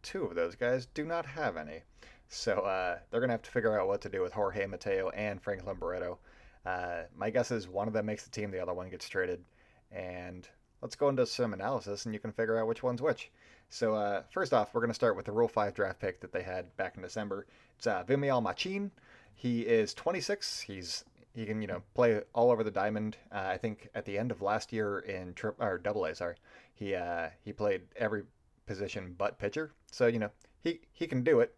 two 0.04 0.24
of 0.24 0.36
those 0.36 0.56
guys 0.56 0.86
do 0.86 1.04
not 1.04 1.26
have 1.26 1.58
any. 1.58 1.82
So 2.30 2.60
uh, 2.60 3.00
they're 3.10 3.20
going 3.20 3.30
to 3.30 3.34
have 3.34 3.42
to 3.44 3.52
figure 3.52 3.80
out 3.80 3.88
what 3.88 4.02
to 4.02 4.10
do 4.10 4.22
with 4.22 4.34
Jorge 4.34 4.66
Mateo 4.68 5.10
and 5.10 5.42
Franklin 5.42 5.78
Barreto. 5.80 6.20
Uh, 6.66 7.04
my 7.16 7.30
guess 7.30 7.52
is 7.52 7.68
one 7.68 7.88
of 7.88 7.94
them 7.94 8.06
makes 8.06 8.24
the 8.24 8.30
team, 8.30 8.52
the 8.52 8.62
other 8.62 8.74
one 8.74 8.90
gets 8.90 9.10
traded. 9.10 9.44
And 9.92 10.48
let's 10.82 10.96
go 10.96 11.10
into 11.10 11.26
some 11.26 11.54
analysis 11.54 12.06
and 12.06 12.14
you 12.14 12.20
can 12.20 12.32
figure 12.32 12.60
out 12.60 12.68
which 12.68 12.84
one's 12.84 13.02
which. 13.02 13.32
So 13.70 13.96
uh, 13.96 14.24
first 14.32 14.54
off, 14.54 14.74
we're 14.74 14.82
going 14.82 14.92
to 14.92 14.96
start 14.96 15.16
with 15.16 15.26
the 15.26 15.32
Rule 15.32 15.48
5 15.48 15.74
draft 15.74 16.00
pick 16.00 16.22
that 16.22 16.32
they 16.32 16.44
had 16.44 16.76
back 16.78 16.96
in 16.96 17.02
December. 17.02 17.48
It's 17.78 17.88
uh, 17.88 18.04
Vimael 18.04 18.42
Machin. 18.42 18.92
He 19.36 19.62
is 19.62 19.94
26. 19.94 20.62
He's 20.62 21.04
he 21.36 21.46
can 21.46 21.62
you 21.62 21.68
know 21.68 21.84
play 21.94 22.22
all 22.34 22.50
over 22.50 22.64
the 22.64 22.72
diamond. 22.72 23.16
Uh, 23.32 23.46
I 23.46 23.58
think 23.58 23.90
at 23.94 24.06
the 24.06 24.18
end 24.18 24.32
of 24.32 24.42
last 24.42 24.74
year 24.74 25.00
in 25.00 25.36
tri- 25.36 25.52
or 25.60 25.78
Double 25.78 26.06
A, 26.06 26.16
sorry, 26.16 26.36
he 26.74 26.96
uh, 26.96 27.30
he 27.46 27.54
played 27.54 27.84
every 27.96 28.24
position 28.66 29.14
but 29.18 29.38
pitcher. 29.38 29.72
So 29.92 30.08
you 30.08 30.18
know 30.18 30.32
he 30.64 30.80
he 30.92 31.06
can 31.06 31.24
do 31.24 31.40
it. 31.42 31.54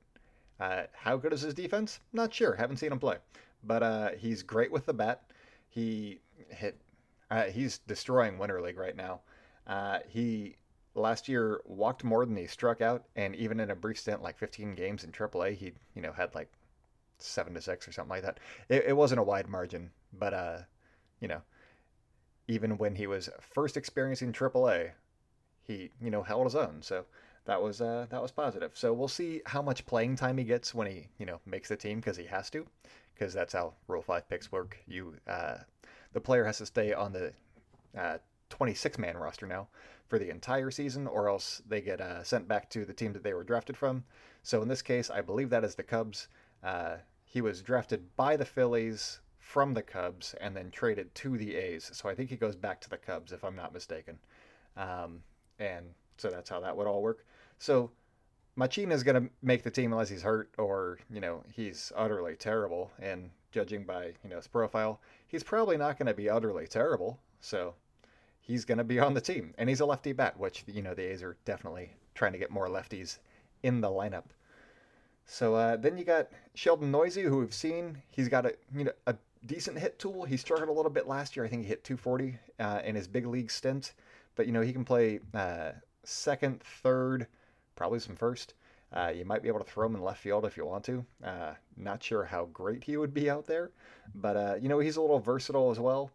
Uh, 0.60 0.84
how 0.94 1.16
good 1.16 1.32
is 1.32 1.42
his 1.42 1.54
defense? 1.54 2.02
Not 2.12 2.34
sure. 2.34 2.56
Haven't 2.56 2.78
seen 2.78 2.92
him 2.92 3.00
play, 3.00 3.18
but 3.64 3.82
uh, 3.82 4.10
he's 4.18 4.44
great 4.44 4.72
with 4.72 4.86
the 4.86 4.94
bat. 4.94 5.22
He 5.70 6.20
hit. 6.50 6.78
Uh, 7.32 7.44
he's 7.46 7.78
destroying 7.78 8.38
Winter 8.38 8.60
League 8.62 8.78
right 8.78 8.96
now. 8.98 9.22
Uh, 9.66 10.00
he 10.10 10.58
last 10.96 11.28
year 11.28 11.62
walked 11.66 12.04
more 12.04 12.26
than 12.26 12.36
he 12.36 12.48
struck 12.48 12.82
out, 12.82 13.06
and 13.16 13.36
even 13.36 13.60
in 13.60 13.72
a 13.72 13.76
brief 13.76 14.00
stint, 14.00 14.22
like 14.22 14.38
15 14.38 14.76
games 14.76 15.04
in 15.04 15.12
AAA, 15.12 15.56
he 15.56 15.74
you 15.96 16.02
know 16.02 16.12
had 16.12 16.34
like 16.36 16.52
seven 17.18 17.54
to 17.54 17.62
six 17.62 17.88
or 17.88 17.92
something 17.92 18.10
like 18.10 18.24
that. 18.24 18.40
It, 18.70 18.86
it 18.88 18.98
wasn't 18.98 19.20
a 19.20 19.24
wide 19.24 19.48
margin, 19.48 19.92
but 20.14 20.34
uh, 20.34 20.58
you 21.20 21.28
know, 21.28 21.42
even 22.48 22.78
when 22.78 22.96
he 22.96 23.08
was 23.08 23.30
first 23.40 23.78
experiencing 23.78 24.34
AAA, 24.34 24.92
he 25.64 25.92
you 26.02 26.10
know 26.10 26.24
held 26.24 26.46
his 26.46 26.56
own. 26.56 26.82
So 26.82 27.06
that 27.46 27.62
was 27.62 27.82
uh, 27.82 28.08
that 28.10 28.22
was 28.22 28.32
positive. 28.32 28.72
So 28.74 28.94
we'll 28.94 29.08
see 29.08 29.42
how 29.46 29.62
much 29.62 29.86
playing 29.86 30.16
time 30.16 30.38
he 30.38 30.44
gets 30.44 30.74
when 30.74 30.88
he 30.88 31.08
you 31.18 31.26
know 31.26 31.40
makes 31.46 31.70
the 31.70 31.78
team 31.78 32.00
because 32.00 32.18
he 32.18 32.26
has 32.26 32.50
to, 32.52 32.66
because 33.14 33.34
that's 33.34 33.54
how 33.54 33.74
Rule 33.88 34.02
Five 34.02 34.28
picks 34.30 34.52
work. 34.52 34.78
You 34.88 35.16
uh, 35.28 35.58
the 36.14 36.22
player 36.22 36.44
has 36.44 36.58
to 36.60 36.66
stay 36.66 36.94
on 36.94 37.14
the 37.14 37.34
uh, 37.98 38.18
26 38.50 38.98
man 38.98 39.18
roster 39.18 39.48
now 39.48 39.68
for 40.08 40.20
the 40.20 40.30
entire 40.30 40.72
season, 40.72 41.08
or 41.08 41.30
else 41.30 41.62
they 41.68 41.82
get 41.82 42.02
uh, 42.02 42.24
sent 42.24 42.48
back 42.48 42.70
to 42.72 42.84
the 42.84 42.94
team 42.94 43.14
that 43.14 43.24
they 43.24 43.34
were 43.34 43.44
drafted 43.44 43.78
from. 43.78 44.04
So 44.44 44.62
in 44.62 44.68
this 44.68 44.82
case, 44.82 45.10
I 45.10 45.22
believe 45.22 45.50
that 45.52 45.64
is 45.64 45.76
the 45.76 45.84
Cubs. 45.84 46.28
Uh, 46.64 46.98
he 47.24 47.42
was 47.42 47.62
drafted 47.62 48.16
by 48.16 48.36
the 48.36 48.46
Phillies 48.46 49.20
from 49.38 49.74
the 49.74 49.82
Cubs 49.82 50.36
and 50.42 50.56
then 50.56 50.72
traded 50.72 51.14
to 51.16 51.38
the 51.38 51.56
A's. 51.56 51.90
So 51.94 52.10
I 52.10 52.16
think 52.16 52.30
he 52.30 52.36
goes 52.36 52.56
back 52.56 52.82
to 52.82 52.90
the 52.90 52.98
Cubs, 52.98 53.32
if 53.32 53.44
I'm 53.44 53.56
not 53.56 53.74
mistaken. 53.74 54.18
Um, 54.76 55.22
and 55.60 55.86
so 56.18 56.30
that's 56.30 56.50
how 56.50 56.60
that 56.62 56.76
would 56.76 56.88
all 56.88 57.02
work. 57.02 57.26
So 57.60 57.92
Machina 58.56 58.94
is 58.94 59.04
going 59.04 59.24
to 59.24 59.30
make 59.42 59.64
the 59.64 59.72
team 59.72 59.92
unless 59.92 60.10
he's 60.10 60.24
hurt 60.24 60.50
or, 60.58 61.00
you 61.10 61.20
know, 61.22 61.44
he's 61.54 61.92
utterly 61.96 62.36
terrible. 62.36 62.92
And 63.00 63.30
judging 63.52 63.84
by, 63.84 64.14
you 64.24 64.30
know, 64.30 64.38
his 64.38 64.48
profile, 64.48 65.00
he's 65.28 65.44
probably 65.44 65.78
not 65.78 65.98
going 65.98 66.08
to 66.08 66.14
be 66.14 66.30
utterly 66.30 66.68
terrible. 66.68 67.20
So 67.42 67.74
he's 68.50 68.66
going 68.66 68.80
to 68.80 68.84
be 68.84 69.00
on 69.00 69.14
the 69.14 69.22
team. 69.22 69.54
And 69.60 69.70
he's 69.70 69.80
a 69.80 69.86
lefty 69.86 70.12
bat, 70.12 70.38
which, 70.40 70.64
you 70.66 70.82
know, 70.82 70.96
the 70.96 71.04
A's 71.04 71.22
are 71.22 71.38
definitely 71.46 71.92
trying 72.16 72.32
to 72.32 72.40
get 72.40 72.50
more 72.50 72.68
lefties 72.68 73.20
in 73.62 73.80
the 73.80 73.88
lineup. 73.88 74.26
So 75.24 75.54
uh, 75.54 75.78
then 75.78 76.00
you 76.00 76.04
got 76.04 76.30
Sheldon 76.56 76.92
Neuse, 76.92 77.14
who 77.16 77.38
we've 77.38 77.54
seen. 77.54 78.02
He's 78.10 78.28
got 78.28 78.48
a 78.48 78.56
you 78.76 78.86
know 78.86 78.92
a 79.06 79.16
decent 79.46 79.78
hit 79.78 80.00
tool. 80.00 80.26
He 80.26 80.38
struggled 80.38 80.70
a 80.70 80.72
little 80.72 80.90
bit 80.90 81.08
last 81.08 81.36
year. 81.36 81.46
I 81.46 81.50
think 81.50 81.62
he 81.62 81.68
hit 81.68 81.84
240 81.84 82.40
uh, 82.60 82.82
in 82.84 82.96
his 82.96 83.08
big 83.08 83.28
league 83.28 83.52
stint, 83.52 83.94
but 84.36 84.48
you 84.48 84.52
know 84.52 84.62
he 84.62 84.74
can 84.74 84.84
play 84.84 85.20
uh, 85.36 85.74
second, 86.04 86.64
third, 86.64 87.28
probably 87.76 88.00
some 88.00 88.16
first. 88.16 88.56
Uh, 88.92 89.14
you 89.16 89.24
might 89.24 89.44
be 89.44 89.48
able 89.48 89.60
to 89.60 89.70
throw 89.70 89.86
him 89.86 89.94
in 89.94 90.02
left 90.02 90.20
field 90.20 90.46
if 90.46 90.58
you 90.58 90.66
want 90.66 90.84
to. 90.86 91.06
Uh, 91.24 91.54
not 91.78 92.02
sure 92.02 92.24
how 92.24 92.46
great 92.46 92.84
he 92.84 92.98
would 92.98 93.14
be 93.14 93.30
out 93.30 93.46
there, 93.46 93.70
but 94.16 94.36
uh, 94.36 94.56
you 94.60 94.68
know 94.68 94.80
he's 94.80 94.98
a 94.98 95.02
little 95.02 95.20
versatile 95.20 95.70
as 95.70 95.80
well. 95.80 96.10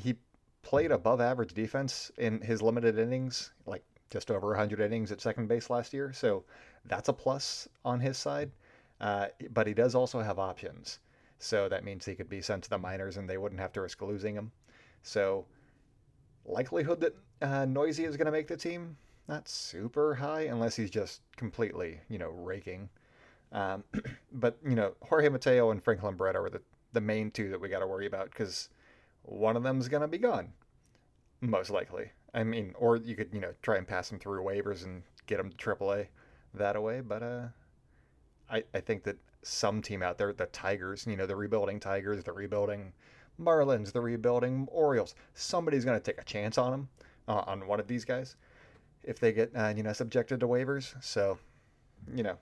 he 0.00 0.14
played 0.62 0.92
above 0.92 1.20
average 1.20 1.54
defense 1.54 2.10
in 2.16 2.40
his 2.40 2.62
limited 2.62 2.98
innings, 2.98 3.52
like 3.66 3.84
just 4.10 4.30
over 4.30 4.48
100 4.48 4.80
innings 4.80 5.12
at 5.12 5.20
second 5.20 5.48
base 5.48 5.70
last 5.70 5.92
year. 5.92 6.12
So 6.12 6.44
that's 6.84 7.08
a 7.08 7.12
plus 7.12 7.68
on 7.84 8.00
his 8.00 8.16
side. 8.16 8.50
Uh, 9.00 9.26
but 9.50 9.66
he 9.66 9.74
does 9.74 9.94
also 9.94 10.20
have 10.20 10.38
options. 10.38 11.00
So 11.38 11.68
that 11.68 11.84
means 11.84 12.04
he 12.04 12.14
could 12.14 12.28
be 12.28 12.40
sent 12.40 12.62
to 12.64 12.70
the 12.70 12.78
minors 12.78 13.16
and 13.16 13.28
they 13.28 13.38
wouldn't 13.38 13.60
have 13.60 13.72
to 13.72 13.80
risk 13.80 14.00
losing 14.00 14.34
him. 14.36 14.52
So 15.02 15.44
likelihood 16.44 17.00
that 17.00 17.16
uh, 17.40 17.64
Neuse 17.64 17.98
is 17.98 18.16
going 18.16 18.26
to 18.26 18.32
make 18.32 18.46
the 18.46 18.56
team, 18.56 18.96
not 19.28 19.48
super 19.48 20.14
high 20.14 20.42
unless 20.42 20.76
he's 20.76 20.90
just 20.90 21.22
completely, 21.36 22.00
you 22.08 22.18
know, 22.18 22.30
raking. 22.30 22.88
Um, 23.50 23.82
but, 24.32 24.56
you 24.64 24.76
know, 24.76 24.94
Jorge 25.02 25.28
Mateo 25.28 25.72
and 25.72 25.82
Franklin 25.82 26.14
Barreto 26.14 26.42
are 26.42 26.50
the, 26.50 26.62
the 26.92 27.00
main 27.00 27.32
two 27.32 27.50
that 27.50 27.60
we 27.60 27.68
got 27.68 27.80
to 27.80 27.88
worry 27.88 28.06
about 28.06 28.30
because 28.30 28.68
one 29.22 29.56
of 29.56 29.62
them's 29.62 29.88
going 29.88 30.02
to 30.02 30.08
be 30.08 30.18
gone, 30.18 30.52
most 31.40 31.70
likely. 31.70 32.10
I 32.34 32.44
mean, 32.44 32.74
or 32.78 32.96
you 32.96 33.14
could, 33.14 33.30
you 33.32 33.40
know, 33.40 33.52
try 33.62 33.76
and 33.76 33.86
pass 33.86 34.08
them 34.08 34.18
through 34.18 34.42
waivers 34.42 34.84
and 34.84 35.02
get 35.26 35.36
them 35.36 35.50
to 35.50 35.56
AAA 35.56 36.06
that 36.54 36.76
away. 36.76 37.00
But 37.00 37.22
uh, 37.22 37.46
I, 38.50 38.64
I 38.74 38.80
think 38.80 39.04
that 39.04 39.16
some 39.42 39.82
team 39.82 40.02
out 40.02 40.18
there, 40.18 40.32
the 40.32 40.46
Tigers, 40.46 41.06
you 41.06 41.16
know, 41.16 41.26
the 41.26 41.36
rebuilding 41.36 41.80
Tigers, 41.80 42.24
the 42.24 42.32
rebuilding 42.32 42.92
Marlins, 43.40 43.92
the 43.92 44.00
rebuilding 44.00 44.68
Orioles, 44.70 45.14
somebody's 45.34 45.84
going 45.84 45.98
to 45.98 46.02
take 46.02 46.20
a 46.20 46.24
chance 46.24 46.58
on 46.58 46.70
them, 46.70 46.88
uh, 47.28 47.42
on 47.46 47.66
one 47.66 47.80
of 47.80 47.86
these 47.86 48.04
guys, 48.04 48.36
if 49.02 49.18
they 49.18 49.32
get, 49.32 49.50
uh, 49.54 49.72
you 49.76 49.82
know, 49.82 49.92
subjected 49.92 50.40
to 50.40 50.46
waivers. 50.46 50.94
So, 51.02 51.38
you 52.14 52.22
know, 52.22 52.36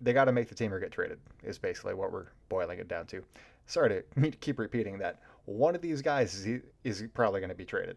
they 0.00 0.12
got 0.12 0.24
to 0.24 0.32
make 0.32 0.48
the 0.48 0.54
team 0.54 0.72
or 0.72 0.80
get 0.80 0.92
traded, 0.92 1.18
is 1.42 1.58
basically 1.58 1.94
what 1.94 2.12
we're 2.12 2.28
boiling 2.48 2.78
it 2.78 2.88
down 2.88 3.06
to. 3.06 3.22
Sorry 3.66 4.02
to 4.16 4.30
keep 4.40 4.58
repeating 4.58 4.98
that. 4.98 5.20
One 5.44 5.74
of 5.74 5.82
these 5.82 6.02
guys 6.02 6.34
is, 6.34 6.62
is 6.84 7.04
probably 7.14 7.40
going 7.40 7.50
to 7.50 7.56
be 7.56 7.64
traded. 7.64 7.96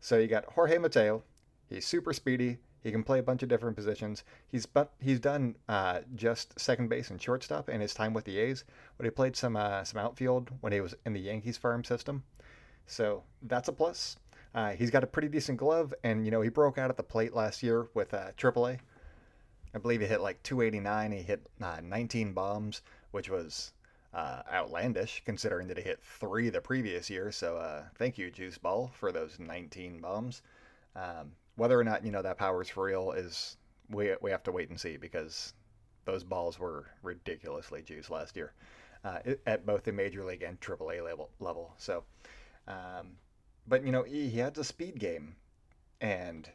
So 0.00 0.18
you 0.18 0.26
got 0.26 0.44
Jorge 0.46 0.78
Mateo. 0.78 1.22
He's 1.68 1.86
super 1.86 2.12
speedy. 2.12 2.58
He 2.82 2.90
can 2.90 3.04
play 3.04 3.20
a 3.20 3.22
bunch 3.22 3.42
of 3.42 3.48
different 3.48 3.76
positions. 3.76 4.24
He's 4.48 4.66
but 4.66 4.92
he's 5.00 5.20
done 5.20 5.56
uh, 5.68 6.00
just 6.16 6.58
second 6.58 6.88
base 6.88 7.10
and 7.10 7.22
shortstop 7.22 7.68
in 7.68 7.80
his 7.80 7.94
time 7.94 8.12
with 8.12 8.24
the 8.24 8.38
A's, 8.38 8.64
but 8.98 9.04
he 9.04 9.10
played 9.10 9.36
some 9.36 9.56
uh, 9.56 9.84
some 9.84 10.00
outfield 10.00 10.50
when 10.60 10.72
he 10.72 10.80
was 10.80 10.94
in 11.06 11.12
the 11.12 11.20
Yankees 11.20 11.56
farm 11.56 11.84
system. 11.84 12.24
So 12.86 13.22
that's 13.42 13.68
a 13.68 13.72
plus. 13.72 14.16
Uh, 14.54 14.70
he's 14.72 14.90
got 14.90 15.04
a 15.04 15.06
pretty 15.06 15.28
decent 15.28 15.58
glove, 15.58 15.94
and 16.02 16.24
you 16.24 16.32
know 16.32 16.40
he 16.40 16.48
broke 16.48 16.76
out 16.76 16.90
at 16.90 16.96
the 16.96 17.02
plate 17.02 17.34
last 17.34 17.62
year 17.62 17.86
with 17.94 18.12
uh, 18.12 18.32
AAA. 18.36 18.78
I 19.74 19.78
believe 19.78 20.00
he 20.00 20.06
hit 20.06 20.20
like 20.20 20.42
289. 20.42 21.12
He 21.12 21.22
hit 21.22 21.48
uh, 21.62 21.80
19 21.82 22.32
bombs, 22.32 22.82
which 23.12 23.30
was 23.30 23.72
uh, 24.14 24.42
outlandish 24.52 25.22
considering 25.24 25.68
that 25.68 25.78
he 25.78 25.82
hit 25.82 26.02
three 26.02 26.50
the 26.50 26.60
previous 26.60 27.08
year. 27.08 27.32
So 27.32 27.56
uh, 27.56 27.84
thank 27.96 28.18
you, 28.18 28.30
Juice 28.30 28.58
Ball, 28.58 28.90
for 28.94 29.12
those 29.12 29.38
19 29.38 30.00
bombs. 30.00 30.42
Um, 30.94 31.32
whether 31.56 31.78
or 31.78 31.84
not 31.84 32.04
you 32.04 32.10
know 32.12 32.22
that 32.22 32.38
power 32.38 32.62
is 32.62 32.68
for 32.68 32.84
real 32.84 33.12
is 33.12 33.56
we 33.88 34.14
we 34.20 34.30
have 34.30 34.42
to 34.44 34.52
wait 34.52 34.70
and 34.70 34.80
see 34.80 34.96
because 34.96 35.54
those 36.04 36.24
balls 36.24 36.58
were 36.58 36.86
ridiculously 37.02 37.82
juiced 37.82 38.10
last 38.10 38.36
year 38.36 38.52
uh, 39.04 39.18
at 39.46 39.66
both 39.66 39.84
the 39.84 39.92
major 39.92 40.24
league 40.24 40.42
and 40.42 40.60
AAA 40.60 41.04
level 41.04 41.30
level. 41.40 41.74
So, 41.76 42.04
um, 42.68 43.16
but 43.66 43.84
you 43.84 43.92
know 43.92 44.02
he, 44.02 44.28
he 44.28 44.38
has 44.38 44.58
a 44.58 44.64
speed 44.64 44.98
game, 44.98 45.36
and 46.00 46.48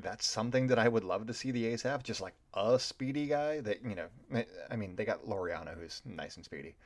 that's 0.00 0.26
something 0.26 0.66
that 0.68 0.78
I 0.78 0.88
would 0.88 1.04
love 1.04 1.26
to 1.26 1.34
see 1.34 1.50
the 1.50 1.66
A's 1.66 1.82
have, 1.82 2.02
just 2.02 2.20
like 2.20 2.34
a 2.54 2.78
speedy 2.78 3.26
guy 3.26 3.60
that 3.60 3.82
you 3.82 3.94
know. 3.94 4.44
I 4.70 4.76
mean, 4.76 4.96
they 4.96 5.04
got 5.04 5.24
Laureano 5.24 5.78
who's 5.78 6.02
nice 6.04 6.36
and 6.36 6.44
speedy, 6.44 6.76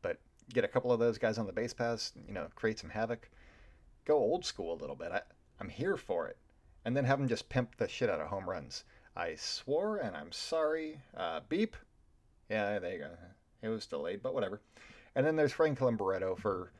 but 0.00 0.18
get 0.52 0.64
a 0.64 0.68
couple 0.68 0.92
of 0.92 0.98
those 0.98 1.18
guys 1.18 1.38
on 1.38 1.46
the 1.46 1.52
base 1.52 1.74
paths, 1.74 2.12
you 2.26 2.34
know, 2.34 2.48
create 2.54 2.78
some 2.78 2.90
havoc. 2.90 3.30
Go 4.04 4.16
old 4.16 4.44
school 4.44 4.74
a 4.74 4.80
little 4.80 4.96
bit. 4.96 5.12
I, 5.12 5.20
I'm 5.60 5.68
here 5.68 5.96
for 5.96 6.26
it 6.26 6.36
and 6.84 6.96
then 6.96 7.04
have 7.04 7.18
them 7.18 7.28
just 7.28 7.48
pimp 7.48 7.76
the 7.76 7.88
shit 7.88 8.10
out 8.10 8.20
of 8.20 8.28
home 8.28 8.48
runs. 8.48 8.84
I 9.16 9.34
swore, 9.36 9.98
and 9.98 10.16
I'm 10.16 10.32
sorry. 10.32 10.98
Uh, 11.16 11.40
beep. 11.48 11.76
Yeah, 12.48 12.78
there 12.78 12.92
you 12.92 12.98
go. 12.98 13.10
It 13.62 13.68
was 13.68 13.86
delayed, 13.86 14.22
but 14.22 14.34
whatever. 14.34 14.60
And 15.14 15.26
then 15.26 15.36
there's 15.36 15.52
Franklin 15.52 15.96
Barreto. 15.96 16.34
For 16.34 16.72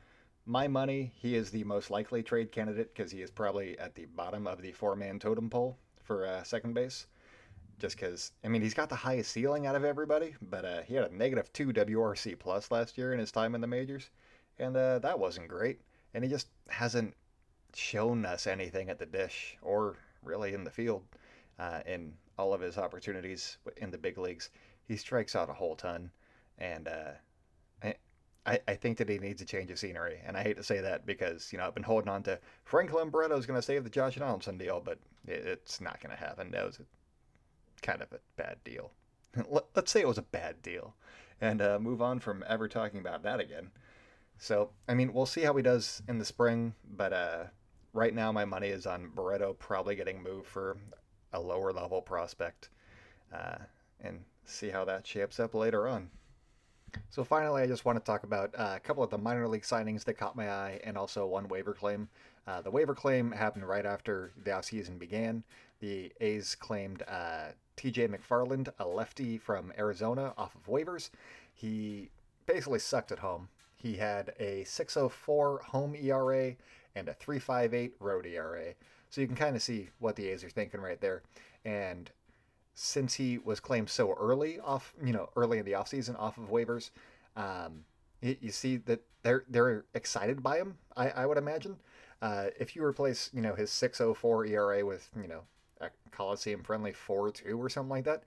my 0.45 0.67
money, 0.67 1.11
he 1.15 1.35
is 1.35 1.51
the 1.51 1.63
most 1.63 1.89
likely 1.89 2.21
trade 2.21 2.51
candidate 2.51 2.93
because 2.93 3.11
he 3.11 3.21
is 3.21 3.31
probably 3.31 3.77
at 3.79 3.95
the 3.95 4.05
bottom 4.05 4.47
of 4.47 4.61
the 4.61 4.71
four-man 4.71 5.19
totem 5.19 5.49
pole 5.49 5.77
for 6.03 6.27
uh, 6.27 6.43
second 6.43 6.73
base. 6.73 7.07
Just 7.79 7.95
because, 7.95 8.31
I 8.43 8.49
mean, 8.49 8.61
he's 8.61 8.73
got 8.73 8.89
the 8.89 8.95
highest 8.95 9.31
ceiling 9.31 9.65
out 9.65 9.75
of 9.75 9.83
everybody, 9.83 10.35
but 10.41 10.63
uh, 10.63 10.81
he 10.83 10.95
had 10.95 11.05
a 11.05 11.15
negative 11.15 11.51
two 11.53 11.73
WRC 11.73 12.37
plus 12.37 12.71
last 12.71 12.97
year 12.97 13.13
in 13.13 13.19
his 13.19 13.31
time 13.31 13.55
in 13.55 13.61
the 13.61 13.67
majors, 13.67 14.09
and 14.59 14.77
uh, 14.77 14.99
that 14.99 15.17
wasn't 15.17 15.47
great. 15.47 15.81
And 16.13 16.23
he 16.23 16.29
just 16.29 16.47
hasn't 16.69 17.15
shown 17.73 18.25
us 18.25 18.45
anything 18.45 18.89
at 18.89 18.99
the 18.99 19.05
dish 19.05 19.57
or 19.61 19.97
really 20.21 20.53
in 20.53 20.63
the 20.63 20.69
field 20.69 21.03
uh, 21.57 21.79
in 21.85 22.13
all 22.37 22.53
of 22.53 22.61
his 22.61 22.77
opportunities 22.77 23.57
in 23.77 23.89
the 23.89 23.97
big 23.97 24.17
leagues. 24.17 24.49
He 24.87 24.95
strikes 24.95 25.35
out 25.35 25.49
a 25.49 25.53
whole 25.53 25.75
ton, 25.75 26.11
and 26.59 26.87
uh, 26.87 27.11
I, 28.45 28.59
I 28.67 28.75
think 28.75 28.97
that 28.97 29.09
he 29.09 29.19
needs 29.19 29.41
a 29.41 29.45
change 29.45 29.71
of 29.71 29.79
scenery. 29.79 30.19
And 30.25 30.35
I 30.35 30.43
hate 30.43 30.57
to 30.57 30.63
say 30.63 30.81
that 30.81 31.05
because 31.05 31.51
you 31.51 31.57
know 31.57 31.67
I've 31.67 31.73
been 31.73 31.83
holding 31.83 32.09
on 32.09 32.23
to 32.23 32.39
Franklin 32.65 33.09
Barreto 33.09 33.37
is 33.37 33.45
going 33.45 33.57
to 33.57 33.65
save 33.65 33.83
the 33.83 33.89
Josh 33.89 34.15
Donaldson 34.15 34.57
deal, 34.57 34.81
but 34.83 34.99
it, 35.27 35.45
it's 35.45 35.79
not 35.79 36.01
going 36.01 36.15
to 36.15 36.21
happen. 36.21 36.51
That 36.51 36.65
was 36.65 36.79
kind 37.81 38.01
of 38.01 38.11
a 38.11 38.19
bad 38.35 38.57
deal. 38.63 38.91
Let, 39.49 39.65
us 39.75 39.91
say 39.91 40.01
it 40.01 40.07
was 40.07 40.17
a 40.17 40.23
bad 40.23 40.61
deal, 40.61 40.95
and 41.39 41.61
uh, 41.61 41.79
move 41.79 42.01
on 42.01 42.19
from 42.19 42.43
ever 42.47 42.67
talking 42.67 42.99
about 42.99 43.23
that 43.23 43.39
again. 43.39 43.71
So 44.37 44.71
I 44.87 44.93
mean, 44.93 45.13
we'll 45.13 45.25
see 45.25 45.41
how 45.41 45.55
he 45.55 45.63
does 45.63 46.01
in 46.07 46.17
the 46.17 46.25
spring, 46.25 46.73
but 46.97 47.13
uh, 47.13 47.43
right 47.93 48.13
now 48.13 48.31
my 48.31 48.45
money 48.45 48.67
is 48.67 48.85
on 48.85 49.11
Barreto 49.15 49.53
probably 49.53 49.95
getting 49.95 50.21
moved 50.21 50.47
for 50.47 50.77
a 51.31 51.39
lower 51.39 51.71
level 51.71 52.01
prospect 52.01 52.69
uh, 53.33 53.57
and 54.01 54.23
see 54.45 54.69
how 54.69 54.85
that 54.85 55.07
shapes 55.07 55.39
up 55.39 55.55
later 55.55 55.87
on. 55.87 56.09
So 57.09 57.23
finally, 57.23 57.61
I 57.61 57.67
just 57.67 57.85
want 57.85 57.97
to 57.97 58.03
talk 58.03 58.23
about 58.23 58.53
uh, 58.57 58.73
a 58.75 58.79
couple 58.79 59.03
of 59.03 59.09
the 59.09 59.17
minor 59.17 59.47
league 59.47 59.63
signings 59.63 60.03
that 60.05 60.15
caught 60.15 60.35
my 60.35 60.49
eye 60.49 60.79
and 60.83 60.97
also 60.97 61.25
one 61.25 61.47
waiver 61.47 61.73
claim. 61.73 62.09
Uh, 62.47 62.61
the 62.61 62.71
waiver 62.71 62.95
claim 62.95 63.31
happened 63.31 63.67
right 63.67 63.85
after 63.85 64.31
the 64.43 64.51
offseason 64.51 64.99
began. 64.99 65.43
The 65.79 66.11
A's 66.21 66.55
claimed 66.55 67.03
uh, 67.07 67.49
TJ 67.77 68.09
McFarland, 68.09 68.69
a 68.79 68.87
lefty 68.87 69.37
from 69.37 69.71
Arizona, 69.77 70.33
off 70.37 70.55
of 70.55 70.65
waivers. 70.65 71.09
He 71.53 72.09
basically 72.45 72.79
sucked 72.79 73.11
at 73.11 73.19
home. 73.19 73.49
He 73.75 73.95
had 73.97 74.33
a 74.39 74.63
604 74.63 75.61
home 75.65 75.95
ERA 75.95 76.55
and 76.95 77.09
a 77.09 77.13
3.58 77.13 77.91
road 77.99 78.25
ERA. 78.25 78.73
So 79.09 79.21
you 79.21 79.27
can 79.27 79.35
kind 79.35 79.55
of 79.55 79.61
see 79.61 79.89
what 79.99 80.15
the 80.15 80.27
A's 80.29 80.43
are 80.43 80.49
thinking 80.49 80.81
right 80.81 80.99
there. 80.99 81.21
And 81.65 82.09
since 82.73 83.15
he 83.15 83.37
was 83.37 83.59
claimed 83.59 83.89
so 83.89 84.13
early 84.13 84.59
off, 84.59 84.93
you 85.03 85.13
know, 85.13 85.29
early 85.35 85.59
in 85.59 85.65
the 85.65 85.73
offseason 85.73 86.19
off 86.19 86.37
of 86.37 86.49
waivers, 86.49 86.89
um, 87.35 87.85
you 88.21 88.51
see 88.51 88.77
that 88.77 89.01
they're 89.21 89.43
they're 89.49 89.85
excited 89.93 90.41
by 90.41 90.57
him. 90.57 90.77
I, 90.95 91.09
I 91.09 91.25
would 91.25 91.37
imagine. 91.37 91.77
Uh, 92.21 92.47
if 92.57 92.73
you 92.73 92.83
replace, 92.83 93.29
you 93.33 93.41
know, 93.41 93.53
his 93.53 93.69
6.04 93.69 94.49
ERA 94.49 94.85
with, 94.85 95.09
you 95.21 95.27
know, 95.27 95.41
a 95.81 95.89
Coliseum 96.11 96.63
friendly 96.63 96.93
4 96.93 97.31
2 97.31 97.61
or 97.61 97.69
something 97.69 97.89
like 97.89 98.05
that. 98.05 98.23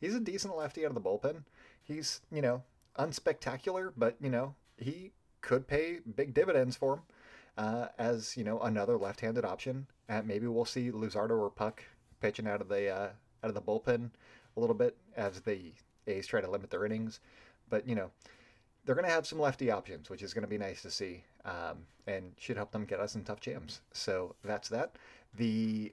He's 0.00 0.14
a 0.14 0.20
decent 0.20 0.56
lefty 0.56 0.84
out 0.84 0.88
of 0.88 0.94
the 0.96 1.00
bullpen. 1.00 1.44
He's, 1.82 2.20
you 2.32 2.42
know, 2.42 2.64
unspectacular, 2.98 3.92
but, 3.96 4.16
you 4.20 4.28
know, 4.28 4.54
he 4.76 5.12
could 5.40 5.68
pay 5.68 5.98
big 6.16 6.34
dividends 6.34 6.76
for 6.76 6.94
him 6.94 7.02
uh, 7.56 7.86
as, 7.96 8.36
you 8.36 8.42
know, 8.42 8.58
another 8.58 8.96
left 8.96 9.20
handed 9.20 9.44
option. 9.44 9.86
And 10.08 10.26
maybe 10.26 10.48
we'll 10.48 10.64
see 10.64 10.90
Luzardo 10.90 11.38
or 11.38 11.50
Puk 11.50 11.84
pitching 12.20 12.48
out 12.48 12.60
of 12.60 12.68
the 12.68 12.88
uh, 12.88 13.08
out 13.42 13.48
of 13.48 13.54
the 13.54 13.62
bullpen 13.62 14.10
a 14.56 14.60
little 14.60 14.74
bit 14.74 14.96
as 15.16 15.40
the 15.40 15.72
A's 16.06 16.26
try 16.26 16.40
to 16.40 16.50
limit 16.50 16.70
their 16.70 16.84
innings. 16.84 17.20
But 17.70 17.88
you 17.88 17.94
know, 17.94 18.10
they're 18.84 18.94
going 18.94 19.06
to 19.06 19.12
have 19.12 19.26
some 19.26 19.38
lefty 19.38 19.70
options, 19.70 20.10
which 20.10 20.22
is 20.22 20.32
going 20.32 20.42
to 20.42 20.48
be 20.48 20.58
nice 20.58 20.82
to 20.82 20.90
see, 20.90 21.24
um, 21.44 21.86
and 22.06 22.32
should 22.38 22.56
help 22.56 22.72
them 22.72 22.84
get 22.84 23.00
us 23.00 23.14
in 23.14 23.24
tough 23.24 23.40
jams. 23.40 23.82
So 23.92 24.34
that's 24.42 24.68
that. 24.70 24.96
The 25.36 25.92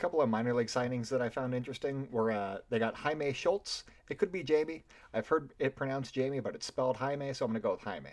couple 0.00 0.22
of 0.22 0.30
minor 0.30 0.54
league 0.54 0.68
signings 0.68 1.10
that 1.10 1.20
I 1.20 1.28
found 1.28 1.54
interesting 1.54 2.08
were 2.10 2.32
uh, 2.32 2.58
they 2.70 2.78
got 2.78 2.94
Jaime 2.94 3.34
Schultz. 3.34 3.84
It 4.08 4.18
could 4.18 4.32
be 4.32 4.42
Jamie. 4.42 4.82
I've 5.12 5.28
heard 5.28 5.52
it 5.58 5.76
pronounced 5.76 6.14
Jamie, 6.14 6.40
but 6.40 6.54
it's 6.54 6.66
spelled 6.66 6.96
Jaime, 6.96 7.32
so 7.34 7.44
I'm 7.44 7.52
going 7.52 7.60
to 7.60 7.66
go 7.66 7.72
with 7.72 7.82
Jaime. 7.82 8.10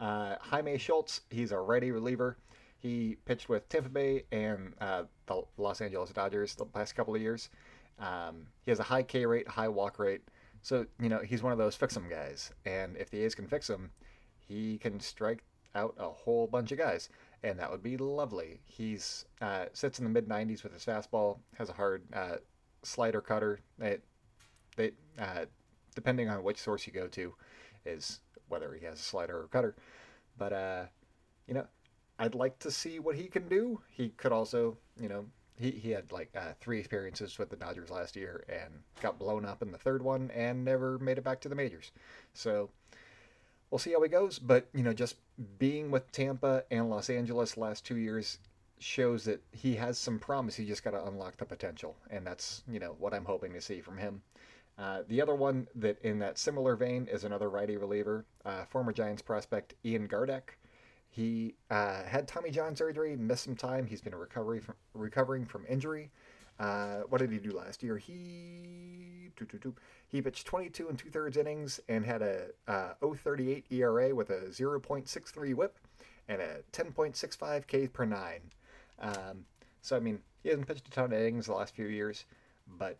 Uh, 0.00 0.36
Jaime 0.40 0.78
Schultz, 0.78 1.20
he's 1.30 1.52
a 1.52 1.58
righty 1.58 1.90
reliever. 1.90 2.38
He 2.78 3.16
pitched 3.26 3.48
with 3.48 3.68
Tampa 3.68 3.90
Bay 3.90 4.24
and 4.32 4.72
uh, 4.80 5.04
the 5.26 5.42
Los 5.58 5.80
Angeles 5.80 6.10
Dodgers 6.10 6.54
the 6.54 6.64
past 6.64 6.94
couple 6.94 7.14
of 7.14 7.20
years. 7.20 7.50
Um, 7.98 8.46
he 8.64 8.70
has 8.70 8.80
a 8.80 8.84
high 8.84 9.02
K 9.02 9.26
rate, 9.26 9.48
high 9.48 9.68
walk 9.68 9.98
rate. 9.98 10.22
So, 10.62 10.86
you 11.00 11.08
know, 11.08 11.20
he's 11.20 11.42
one 11.42 11.52
of 11.52 11.58
those 11.58 11.76
fix 11.76 11.96
'em 11.96 12.08
guys. 12.08 12.52
And 12.64 12.96
if 12.96 13.10
the 13.10 13.22
A's 13.22 13.34
can 13.34 13.46
fix 13.46 13.70
him, 13.70 13.92
he 14.38 14.78
can 14.78 15.00
strike 15.00 15.44
out 15.74 15.94
a 15.98 16.08
whole 16.08 16.46
bunch 16.46 16.72
of 16.72 16.78
guys. 16.78 17.08
And 17.42 17.58
that 17.58 17.70
would 17.70 17.82
be 17.82 17.96
lovely. 17.96 18.60
He's 18.64 19.26
uh, 19.40 19.66
sits 19.72 19.98
in 19.98 20.04
the 20.04 20.10
mid 20.10 20.28
90s 20.28 20.62
with 20.62 20.72
his 20.72 20.84
fastball, 20.84 21.38
has 21.56 21.68
a 21.68 21.74
hard 21.74 22.02
uh, 22.12 22.36
slider 22.82 23.20
cutter. 23.20 23.60
It, 23.78 24.02
they, 24.76 24.92
uh, 25.18 25.46
depending 25.94 26.28
on 26.28 26.42
which 26.42 26.58
source 26.58 26.86
you 26.86 26.92
go 26.92 27.06
to, 27.08 27.34
is 27.84 28.20
whether 28.48 28.74
he 28.74 28.84
has 28.86 28.98
a 28.98 29.02
slider 29.02 29.40
or 29.40 29.48
cutter. 29.48 29.76
But, 30.38 30.52
uh, 30.52 30.84
you 31.46 31.54
know, 31.54 31.66
I'd 32.18 32.34
like 32.34 32.58
to 32.60 32.70
see 32.70 32.98
what 32.98 33.16
he 33.16 33.28
can 33.28 33.48
do. 33.48 33.80
He 33.90 34.10
could 34.10 34.32
also, 34.32 34.78
you 35.00 35.08
know, 35.08 35.26
he, 35.58 35.70
he 35.70 35.90
had 35.90 36.12
like 36.12 36.30
uh, 36.36 36.52
three 36.60 36.78
experiences 36.78 37.38
with 37.38 37.50
the 37.50 37.56
Dodgers 37.56 37.90
last 37.90 38.16
year 38.16 38.44
and 38.48 38.82
got 39.00 39.18
blown 39.18 39.44
up 39.44 39.62
in 39.62 39.72
the 39.72 39.78
third 39.78 40.02
one 40.02 40.30
and 40.34 40.64
never 40.64 40.98
made 40.98 41.18
it 41.18 41.24
back 41.24 41.40
to 41.42 41.48
the 41.48 41.54
majors. 41.54 41.92
So 42.34 42.70
we'll 43.70 43.78
see 43.78 43.92
how 43.92 44.02
he 44.02 44.08
goes. 44.08 44.38
But, 44.38 44.68
you 44.74 44.82
know, 44.82 44.92
just 44.92 45.16
being 45.58 45.90
with 45.90 46.10
Tampa 46.12 46.64
and 46.70 46.90
Los 46.90 47.10
Angeles 47.10 47.56
last 47.56 47.84
two 47.84 47.96
years 47.96 48.38
shows 48.78 49.24
that 49.24 49.42
he 49.52 49.76
has 49.76 49.98
some 49.98 50.18
promise. 50.18 50.56
He 50.56 50.66
just 50.66 50.84
got 50.84 50.90
to 50.90 51.06
unlock 51.06 51.36
the 51.36 51.46
potential. 51.46 51.96
And 52.10 52.26
that's, 52.26 52.62
you 52.70 52.78
know, 52.78 52.96
what 52.98 53.14
I'm 53.14 53.24
hoping 53.24 53.52
to 53.54 53.60
see 53.60 53.80
from 53.80 53.98
him. 53.98 54.22
Uh, 54.78 55.02
the 55.08 55.22
other 55.22 55.34
one 55.34 55.66
that 55.74 55.98
in 56.02 56.18
that 56.18 56.36
similar 56.36 56.76
vein 56.76 57.08
is 57.10 57.24
another 57.24 57.48
righty 57.48 57.78
reliever, 57.78 58.26
uh, 58.44 58.64
former 58.66 58.92
Giants 58.92 59.22
prospect 59.22 59.74
Ian 59.84 60.06
Gardeck. 60.06 60.58
He 61.08 61.54
uh, 61.70 62.02
had 62.04 62.28
Tommy 62.28 62.50
John 62.50 62.76
surgery, 62.76 63.16
missed 63.16 63.44
some 63.44 63.56
time. 63.56 63.86
He's 63.86 64.00
been 64.00 64.12
from, 64.12 64.74
recovering 64.94 65.46
from 65.46 65.64
injury. 65.68 66.10
Uh, 66.58 67.00
what 67.08 67.18
did 67.18 67.30
he 67.30 67.38
do 67.38 67.52
last 67.52 67.82
year? 67.82 67.98
He 67.98 69.30
he 70.08 70.22
pitched 70.22 70.46
22 70.46 70.88
and 70.88 70.98
two 70.98 71.10
thirds 71.10 71.36
innings 71.36 71.80
and 71.88 72.04
had 72.04 72.22
a 72.22 72.46
uh, 72.66 72.94
0.38 73.02 73.64
ERA 73.70 74.14
with 74.14 74.30
a 74.30 74.46
0.63 74.48 75.54
WHIP 75.54 75.78
and 76.28 76.40
a 76.40 76.58
10.65 76.72 77.66
K 77.66 77.86
per 77.86 78.04
nine. 78.04 78.40
Um, 78.98 79.44
so 79.82 79.96
I 79.96 80.00
mean, 80.00 80.20
he 80.42 80.48
hasn't 80.48 80.66
pitched 80.66 80.88
a 80.88 80.90
ton 80.90 81.06
of 81.06 81.12
innings 81.12 81.46
the 81.46 81.52
last 81.52 81.74
few 81.74 81.86
years, 81.86 82.24
but 82.78 82.98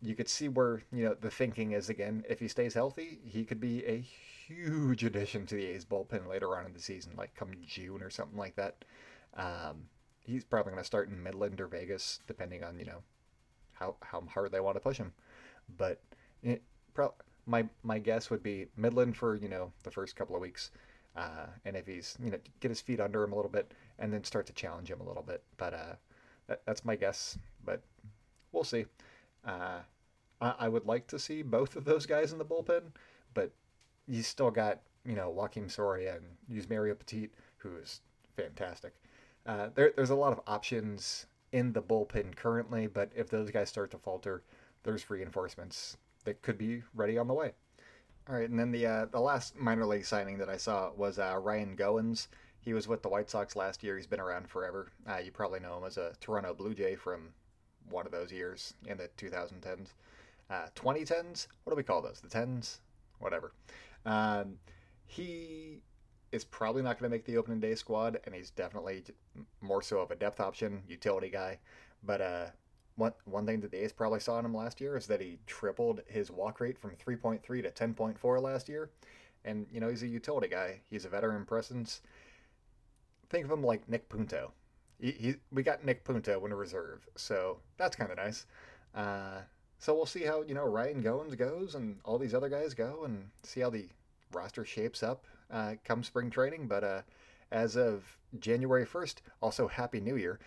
you 0.00 0.14
could 0.14 0.28
see 0.28 0.48
where 0.48 0.82
you 0.92 1.04
know 1.04 1.14
the 1.20 1.30
thinking 1.30 1.72
is 1.72 1.88
again. 1.88 2.24
If 2.28 2.40
he 2.40 2.48
stays 2.48 2.74
healthy, 2.74 3.18
he 3.24 3.44
could 3.44 3.60
be 3.60 3.84
a 3.86 4.04
huge 4.46 5.04
addition 5.04 5.46
to 5.46 5.54
the 5.54 5.66
A's 5.66 5.84
bullpen 5.84 6.26
later 6.28 6.56
on 6.56 6.66
in 6.66 6.72
the 6.72 6.80
season, 6.80 7.12
like 7.16 7.34
come 7.34 7.50
June 7.66 8.02
or 8.02 8.10
something 8.10 8.38
like 8.38 8.56
that. 8.56 8.84
Um, 9.36 9.88
he's 10.20 10.44
probably 10.44 10.72
going 10.72 10.82
to 10.82 10.86
start 10.86 11.08
in 11.08 11.22
Midland 11.22 11.60
or 11.60 11.66
Vegas, 11.66 12.20
depending 12.26 12.64
on 12.64 12.78
you 12.78 12.86
know 12.86 13.02
how 13.72 13.96
how 14.02 14.22
hard 14.22 14.52
they 14.52 14.60
want 14.60 14.76
to 14.76 14.80
push 14.80 14.98
him. 14.98 15.12
But 15.76 16.00
it, 16.42 16.62
pro- 16.94 17.14
my 17.46 17.66
my 17.82 17.98
guess 17.98 18.30
would 18.30 18.42
be 18.42 18.66
Midland 18.76 19.16
for 19.16 19.34
you 19.36 19.48
know 19.48 19.72
the 19.82 19.90
first 19.90 20.16
couple 20.16 20.34
of 20.34 20.42
weeks, 20.42 20.70
uh, 21.16 21.46
and 21.64 21.76
if 21.76 21.86
he's 21.86 22.16
you 22.22 22.30
know 22.30 22.38
get 22.60 22.70
his 22.70 22.80
feet 22.80 23.00
under 23.00 23.22
him 23.22 23.32
a 23.32 23.36
little 23.36 23.50
bit, 23.50 23.72
and 23.98 24.12
then 24.12 24.24
start 24.24 24.46
to 24.46 24.52
challenge 24.52 24.90
him 24.90 25.00
a 25.00 25.06
little 25.06 25.22
bit. 25.22 25.42
But 25.56 25.74
uh, 25.74 25.94
that, 26.48 26.62
that's 26.66 26.84
my 26.84 26.96
guess. 26.96 27.38
But 27.64 27.82
we'll 28.52 28.64
see. 28.64 28.86
Uh, 29.44 29.80
I, 30.40 30.54
I 30.60 30.68
would 30.68 30.86
like 30.86 31.06
to 31.08 31.18
see 31.18 31.42
both 31.42 31.76
of 31.76 31.84
those 31.84 32.06
guys 32.06 32.32
in 32.32 32.38
the 32.38 32.44
bullpen, 32.44 32.82
but 33.34 33.52
you 34.06 34.22
still 34.22 34.50
got 34.50 34.80
you 35.04 35.14
know 35.14 35.32
Joakim 35.36 35.70
Soria 35.70 36.16
and 36.16 36.24
Yusmeiro 36.50 36.98
Petit, 36.98 37.30
who 37.58 37.76
is 37.76 38.00
fantastic. 38.36 38.94
Uh, 39.44 39.68
there, 39.74 39.92
there's 39.94 40.10
a 40.10 40.14
lot 40.14 40.32
of 40.32 40.40
options 40.46 41.26
in 41.52 41.72
the 41.72 41.82
bullpen 41.82 42.34
currently, 42.34 42.86
but 42.86 43.10
if 43.14 43.30
those 43.30 43.50
guys 43.50 43.68
start 43.68 43.90
to 43.92 43.98
falter, 43.98 44.42
there's 44.82 45.08
reinforcements 45.08 45.96
that 46.24 46.42
could 46.42 46.58
be 46.58 46.82
ready 46.94 47.16
on 47.16 47.28
the 47.28 47.34
way. 47.34 47.52
All 48.28 48.34
right, 48.34 48.48
and 48.48 48.58
then 48.58 48.72
the 48.72 48.86
uh, 48.86 49.06
the 49.06 49.20
last 49.20 49.56
minor 49.56 49.86
league 49.86 50.04
signing 50.04 50.38
that 50.38 50.48
I 50.48 50.56
saw 50.56 50.90
was 50.96 51.18
uh, 51.18 51.38
Ryan 51.40 51.76
Goins. 51.76 52.26
He 52.58 52.74
was 52.74 52.88
with 52.88 53.02
the 53.02 53.08
White 53.08 53.30
Sox 53.30 53.54
last 53.54 53.84
year. 53.84 53.96
He's 53.96 54.08
been 54.08 54.18
around 54.18 54.48
forever. 54.48 54.90
Uh, 55.08 55.18
you 55.18 55.30
probably 55.30 55.60
know 55.60 55.78
him 55.78 55.84
as 55.84 55.96
a 55.96 56.12
Toronto 56.20 56.52
Blue 56.52 56.74
Jay 56.74 56.96
from 56.96 57.28
one 57.88 58.06
of 58.06 58.10
those 58.10 58.32
years 58.32 58.74
in 58.86 58.98
the 58.98 59.08
2010s. 59.16 59.90
2010s? 60.50 61.46
Uh, 61.46 61.48
what 61.62 61.72
do 61.72 61.76
we 61.76 61.84
call 61.84 62.02
those? 62.02 62.20
The 62.20 62.28
10s? 62.28 62.78
Whatever. 63.20 63.52
Um, 64.06 64.58
he 65.06 65.82
is 66.32 66.44
probably 66.44 66.82
not 66.82 66.98
going 66.98 67.10
to 67.10 67.14
make 67.14 67.24
the 67.24 67.36
opening 67.36 67.60
day 67.60 67.74
squad, 67.74 68.20
and 68.24 68.34
he's 68.34 68.50
definitely 68.50 69.04
more 69.60 69.82
so 69.82 69.98
of 69.98 70.10
a 70.10 70.16
depth 70.16 70.40
option, 70.40 70.82
utility 70.88 71.28
guy. 71.28 71.58
But 72.02 72.20
uh, 72.20 72.46
one 72.94 73.12
one 73.24 73.44
thing 73.46 73.60
that 73.60 73.70
the 73.70 73.84
A's 73.84 73.92
probably 73.92 74.20
saw 74.20 74.38
in 74.38 74.44
him 74.44 74.54
last 74.54 74.80
year 74.80 74.96
is 74.96 75.06
that 75.08 75.20
he 75.20 75.38
tripled 75.46 76.00
his 76.06 76.30
walk 76.30 76.60
rate 76.60 76.78
from 76.78 76.92
3.3 76.92 77.42
to 77.42 77.70
10.4 77.70 78.42
last 78.42 78.68
year. 78.68 78.90
And, 79.44 79.66
you 79.70 79.80
know, 79.80 79.88
he's 79.88 80.02
a 80.02 80.08
utility 80.08 80.48
guy. 80.48 80.80
He's 80.90 81.04
a 81.04 81.08
veteran 81.08 81.44
presence. 81.44 82.00
Think 83.28 83.44
of 83.44 83.50
him 83.50 83.62
like 83.62 83.88
Nick 83.88 84.08
Punto. 84.08 84.52
He, 84.98 85.10
he, 85.12 85.34
we 85.52 85.62
got 85.62 85.84
Nick 85.84 86.04
Punto 86.04 86.44
in 86.46 86.54
reserve, 86.54 87.06
so 87.16 87.58
that's 87.76 87.96
kind 87.96 88.10
of 88.10 88.16
nice. 88.16 88.46
Uh, 88.94 89.40
so 89.78 89.94
we'll 89.94 90.06
see 90.06 90.24
how 90.24 90.42
you 90.42 90.54
know 90.54 90.64
Ryan 90.64 91.02
Goins 91.02 91.36
goes 91.36 91.74
and 91.74 91.96
all 92.04 92.18
these 92.18 92.34
other 92.34 92.48
guys 92.48 92.74
go, 92.74 93.04
and 93.04 93.28
see 93.42 93.60
how 93.60 93.70
the 93.70 93.88
roster 94.32 94.64
shapes 94.64 95.02
up 95.02 95.24
uh, 95.50 95.74
come 95.84 96.02
spring 96.02 96.30
training. 96.30 96.66
But 96.68 96.84
uh, 96.84 97.02
as 97.50 97.76
of 97.76 98.18
January 98.38 98.84
first, 98.84 99.22
also 99.40 99.68
Happy 99.68 100.00
New 100.00 100.16
Year. 100.16 100.38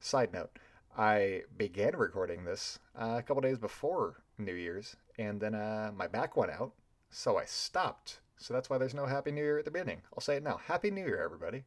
Side 0.00 0.32
note: 0.32 0.58
I 0.96 1.42
began 1.56 1.96
recording 1.96 2.44
this 2.44 2.78
uh, 2.98 3.16
a 3.18 3.22
couple 3.22 3.40
days 3.42 3.58
before 3.58 4.22
New 4.38 4.54
Year's, 4.54 4.96
and 5.18 5.40
then 5.40 5.54
uh, 5.54 5.92
my 5.94 6.06
back 6.06 6.36
went 6.36 6.52
out, 6.52 6.72
so 7.10 7.38
I 7.38 7.44
stopped. 7.44 8.20
So 8.36 8.52
that's 8.52 8.68
why 8.68 8.78
there's 8.78 8.94
no 8.94 9.06
Happy 9.06 9.30
New 9.30 9.42
Year 9.42 9.58
at 9.58 9.64
the 9.64 9.70
beginning. 9.70 10.02
I'll 10.12 10.20
say 10.20 10.36
it 10.36 10.42
now: 10.42 10.58
Happy 10.66 10.90
New 10.90 11.04
Year, 11.06 11.22
everybody. 11.22 11.64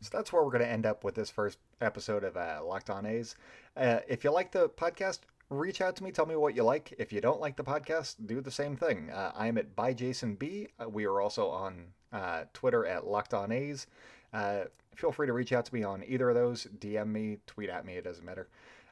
So 0.00 0.10
that's 0.12 0.32
where 0.32 0.42
we're 0.42 0.50
going 0.50 0.64
to 0.64 0.68
end 0.68 0.84
up 0.84 1.04
with 1.04 1.14
this 1.14 1.30
first 1.30 1.58
episode 1.80 2.24
of 2.24 2.36
uh, 2.36 2.60
Locked 2.64 2.90
On 2.90 3.06
A's. 3.06 3.36
Uh, 3.76 4.00
if 4.08 4.24
you 4.24 4.32
like 4.32 4.50
the 4.50 4.68
podcast, 4.68 5.20
reach 5.52 5.80
out 5.80 5.96
to 5.96 6.04
me. 6.04 6.10
Tell 6.10 6.26
me 6.26 6.36
what 6.36 6.54
you 6.54 6.62
like. 6.64 6.94
If 6.98 7.12
you 7.12 7.20
don't 7.20 7.40
like 7.40 7.56
the 7.56 7.64
podcast, 7.64 8.16
do 8.26 8.40
the 8.40 8.50
same 8.50 8.76
thing. 8.76 9.10
Uh, 9.10 9.32
I 9.34 9.46
am 9.46 9.58
at 9.58 9.76
by 9.76 9.92
Jason 9.92 10.34
B. 10.34 10.68
Uh, 10.80 10.88
we 10.88 11.04
are 11.04 11.20
also 11.20 11.48
on 11.48 11.86
uh, 12.12 12.44
Twitter 12.52 12.86
at 12.86 13.06
Locked 13.06 13.34
On 13.34 13.52
A's. 13.52 13.86
Uh, 14.32 14.64
feel 14.94 15.12
free 15.12 15.26
to 15.26 15.32
reach 15.32 15.52
out 15.52 15.64
to 15.66 15.74
me 15.74 15.82
on 15.82 16.02
either 16.06 16.28
of 16.28 16.34
those. 16.34 16.66
DM 16.78 17.08
me, 17.08 17.38
tweet 17.46 17.70
at 17.70 17.84
me. 17.84 17.94
It 17.94 18.04
doesn't 18.04 18.24
matter. 18.24 18.48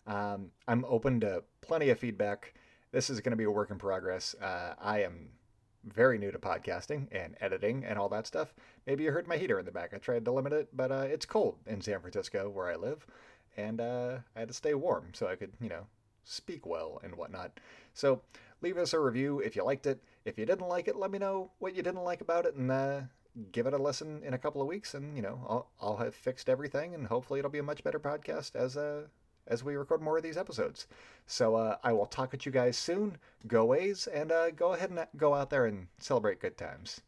Um, 0.07 0.51
I'm 0.69 0.85
open 0.87 1.21
to 1.21 1.43
plenty 1.61 1.91
of 1.91 1.99
feedback. 1.99 2.55
This 2.93 3.11
is 3.11 3.21
going 3.21 3.33
to 3.33 3.37
be 3.37 3.45
a 3.45 3.51
work 3.51 3.71
in 3.71 3.79
progress. 3.79 4.35
I 4.41 5.03
am 5.03 5.31
very 5.85 6.19
new 6.19 6.31
to 6.31 6.39
podcasting 6.39 7.07
and 7.13 7.37
editing 7.41 7.85
and 7.85 7.99
all 7.99 8.09
that 8.11 8.27
stuff. 8.27 8.55
Maybe 8.87 9.05
you 9.05 9.13
heard 9.13 9.29
my 9.29 9.37
heater 9.37 9.59
in 9.59 9.65
the 9.65 9.73
back. 9.73 9.93
I 9.95 9.99
tried 9.99 10.25
to 10.25 10.33
limit 10.33 10.53
it, 10.53 10.69
but 10.73 10.93
uh, 10.93 11.07
it's 11.07 11.27
cold 11.27 11.57
in 11.67 11.81
San 11.81 12.01
Francisco 12.01 12.51
where 12.51 12.69
I 12.69 12.77
live, 12.77 13.07
and 13.57 13.81
uh, 13.81 14.19
I 14.37 14.41
had 14.41 14.49
to 14.49 14.55
stay 14.55 14.75
warm 14.75 15.09
so 15.15 15.27
I 15.27 15.37
could, 15.37 15.53
you 15.61 15.69
know, 15.69 15.87
speak 16.25 16.67
well 16.67 17.01
and 17.03 17.15
whatnot. 17.17 17.59
So 17.95 18.23
leave 18.61 18.79
us 18.79 18.93
a 18.93 19.01
review 19.01 19.41
if 19.41 19.57
you 19.57 19.65
liked 19.65 19.87
it. 19.87 20.03
If 20.25 20.39
you 20.39 20.47
didn't 20.47 20.69
like 20.69 20.89
it, 20.89 20.97
let 20.97 21.11
me 21.11 21.19
know 21.19 21.51
what 21.59 21.75
you 21.75 21.83
didn't 21.83 22.05
like 22.05 22.21
about 22.21 22.47
it 22.47 22.55
and 22.55 22.71
uh, 22.71 23.01
give 23.53 23.67
it 23.67 23.75
a 23.75 23.79
listen 23.79 24.23
in 24.25 24.35
a 24.35 24.39
couple 24.39 24.61
of 24.61 24.69
weeks. 24.69 24.95
And 24.95 25.17
you 25.17 25.23
know, 25.23 25.41
I'll, 25.49 25.71
I'll 25.81 25.97
have 25.99 26.15
fixed 26.15 26.49
everything, 26.49 26.95
and 26.95 27.07
hopefully 27.07 27.39
it'll 27.39 27.51
be 27.51 27.59
a 27.59 27.63
much 27.63 27.83
better 27.83 28.01
podcast 28.01 28.55
as 28.55 28.77
uh, 28.77 29.03
as 29.47 29.65
we 29.65 29.77
record 29.77 30.03
more 30.03 30.17
of 30.17 30.23
these 30.23 30.37
episodes. 30.37 30.87
So 31.27 31.57
uh, 31.57 31.77
I 31.83 31.93
will 31.93 32.07
talk 32.07 32.33
with 32.33 32.47
you 32.47 32.53
guys 32.53 32.77
soon. 32.77 33.19
Go 33.47 33.75
A's, 33.75 34.07
and 34.07 34.31
uh, 34.31 34.51
go 34.51 34.75
ahead 34.75 34.91
and 34.91 35.07
go 35.17 35.35
out 35.35 35.51
there 35.51 35.67
and 35.67 35.89
celebrate 35.99 36.41
good 36.41 36.57
times. 36.57 37.01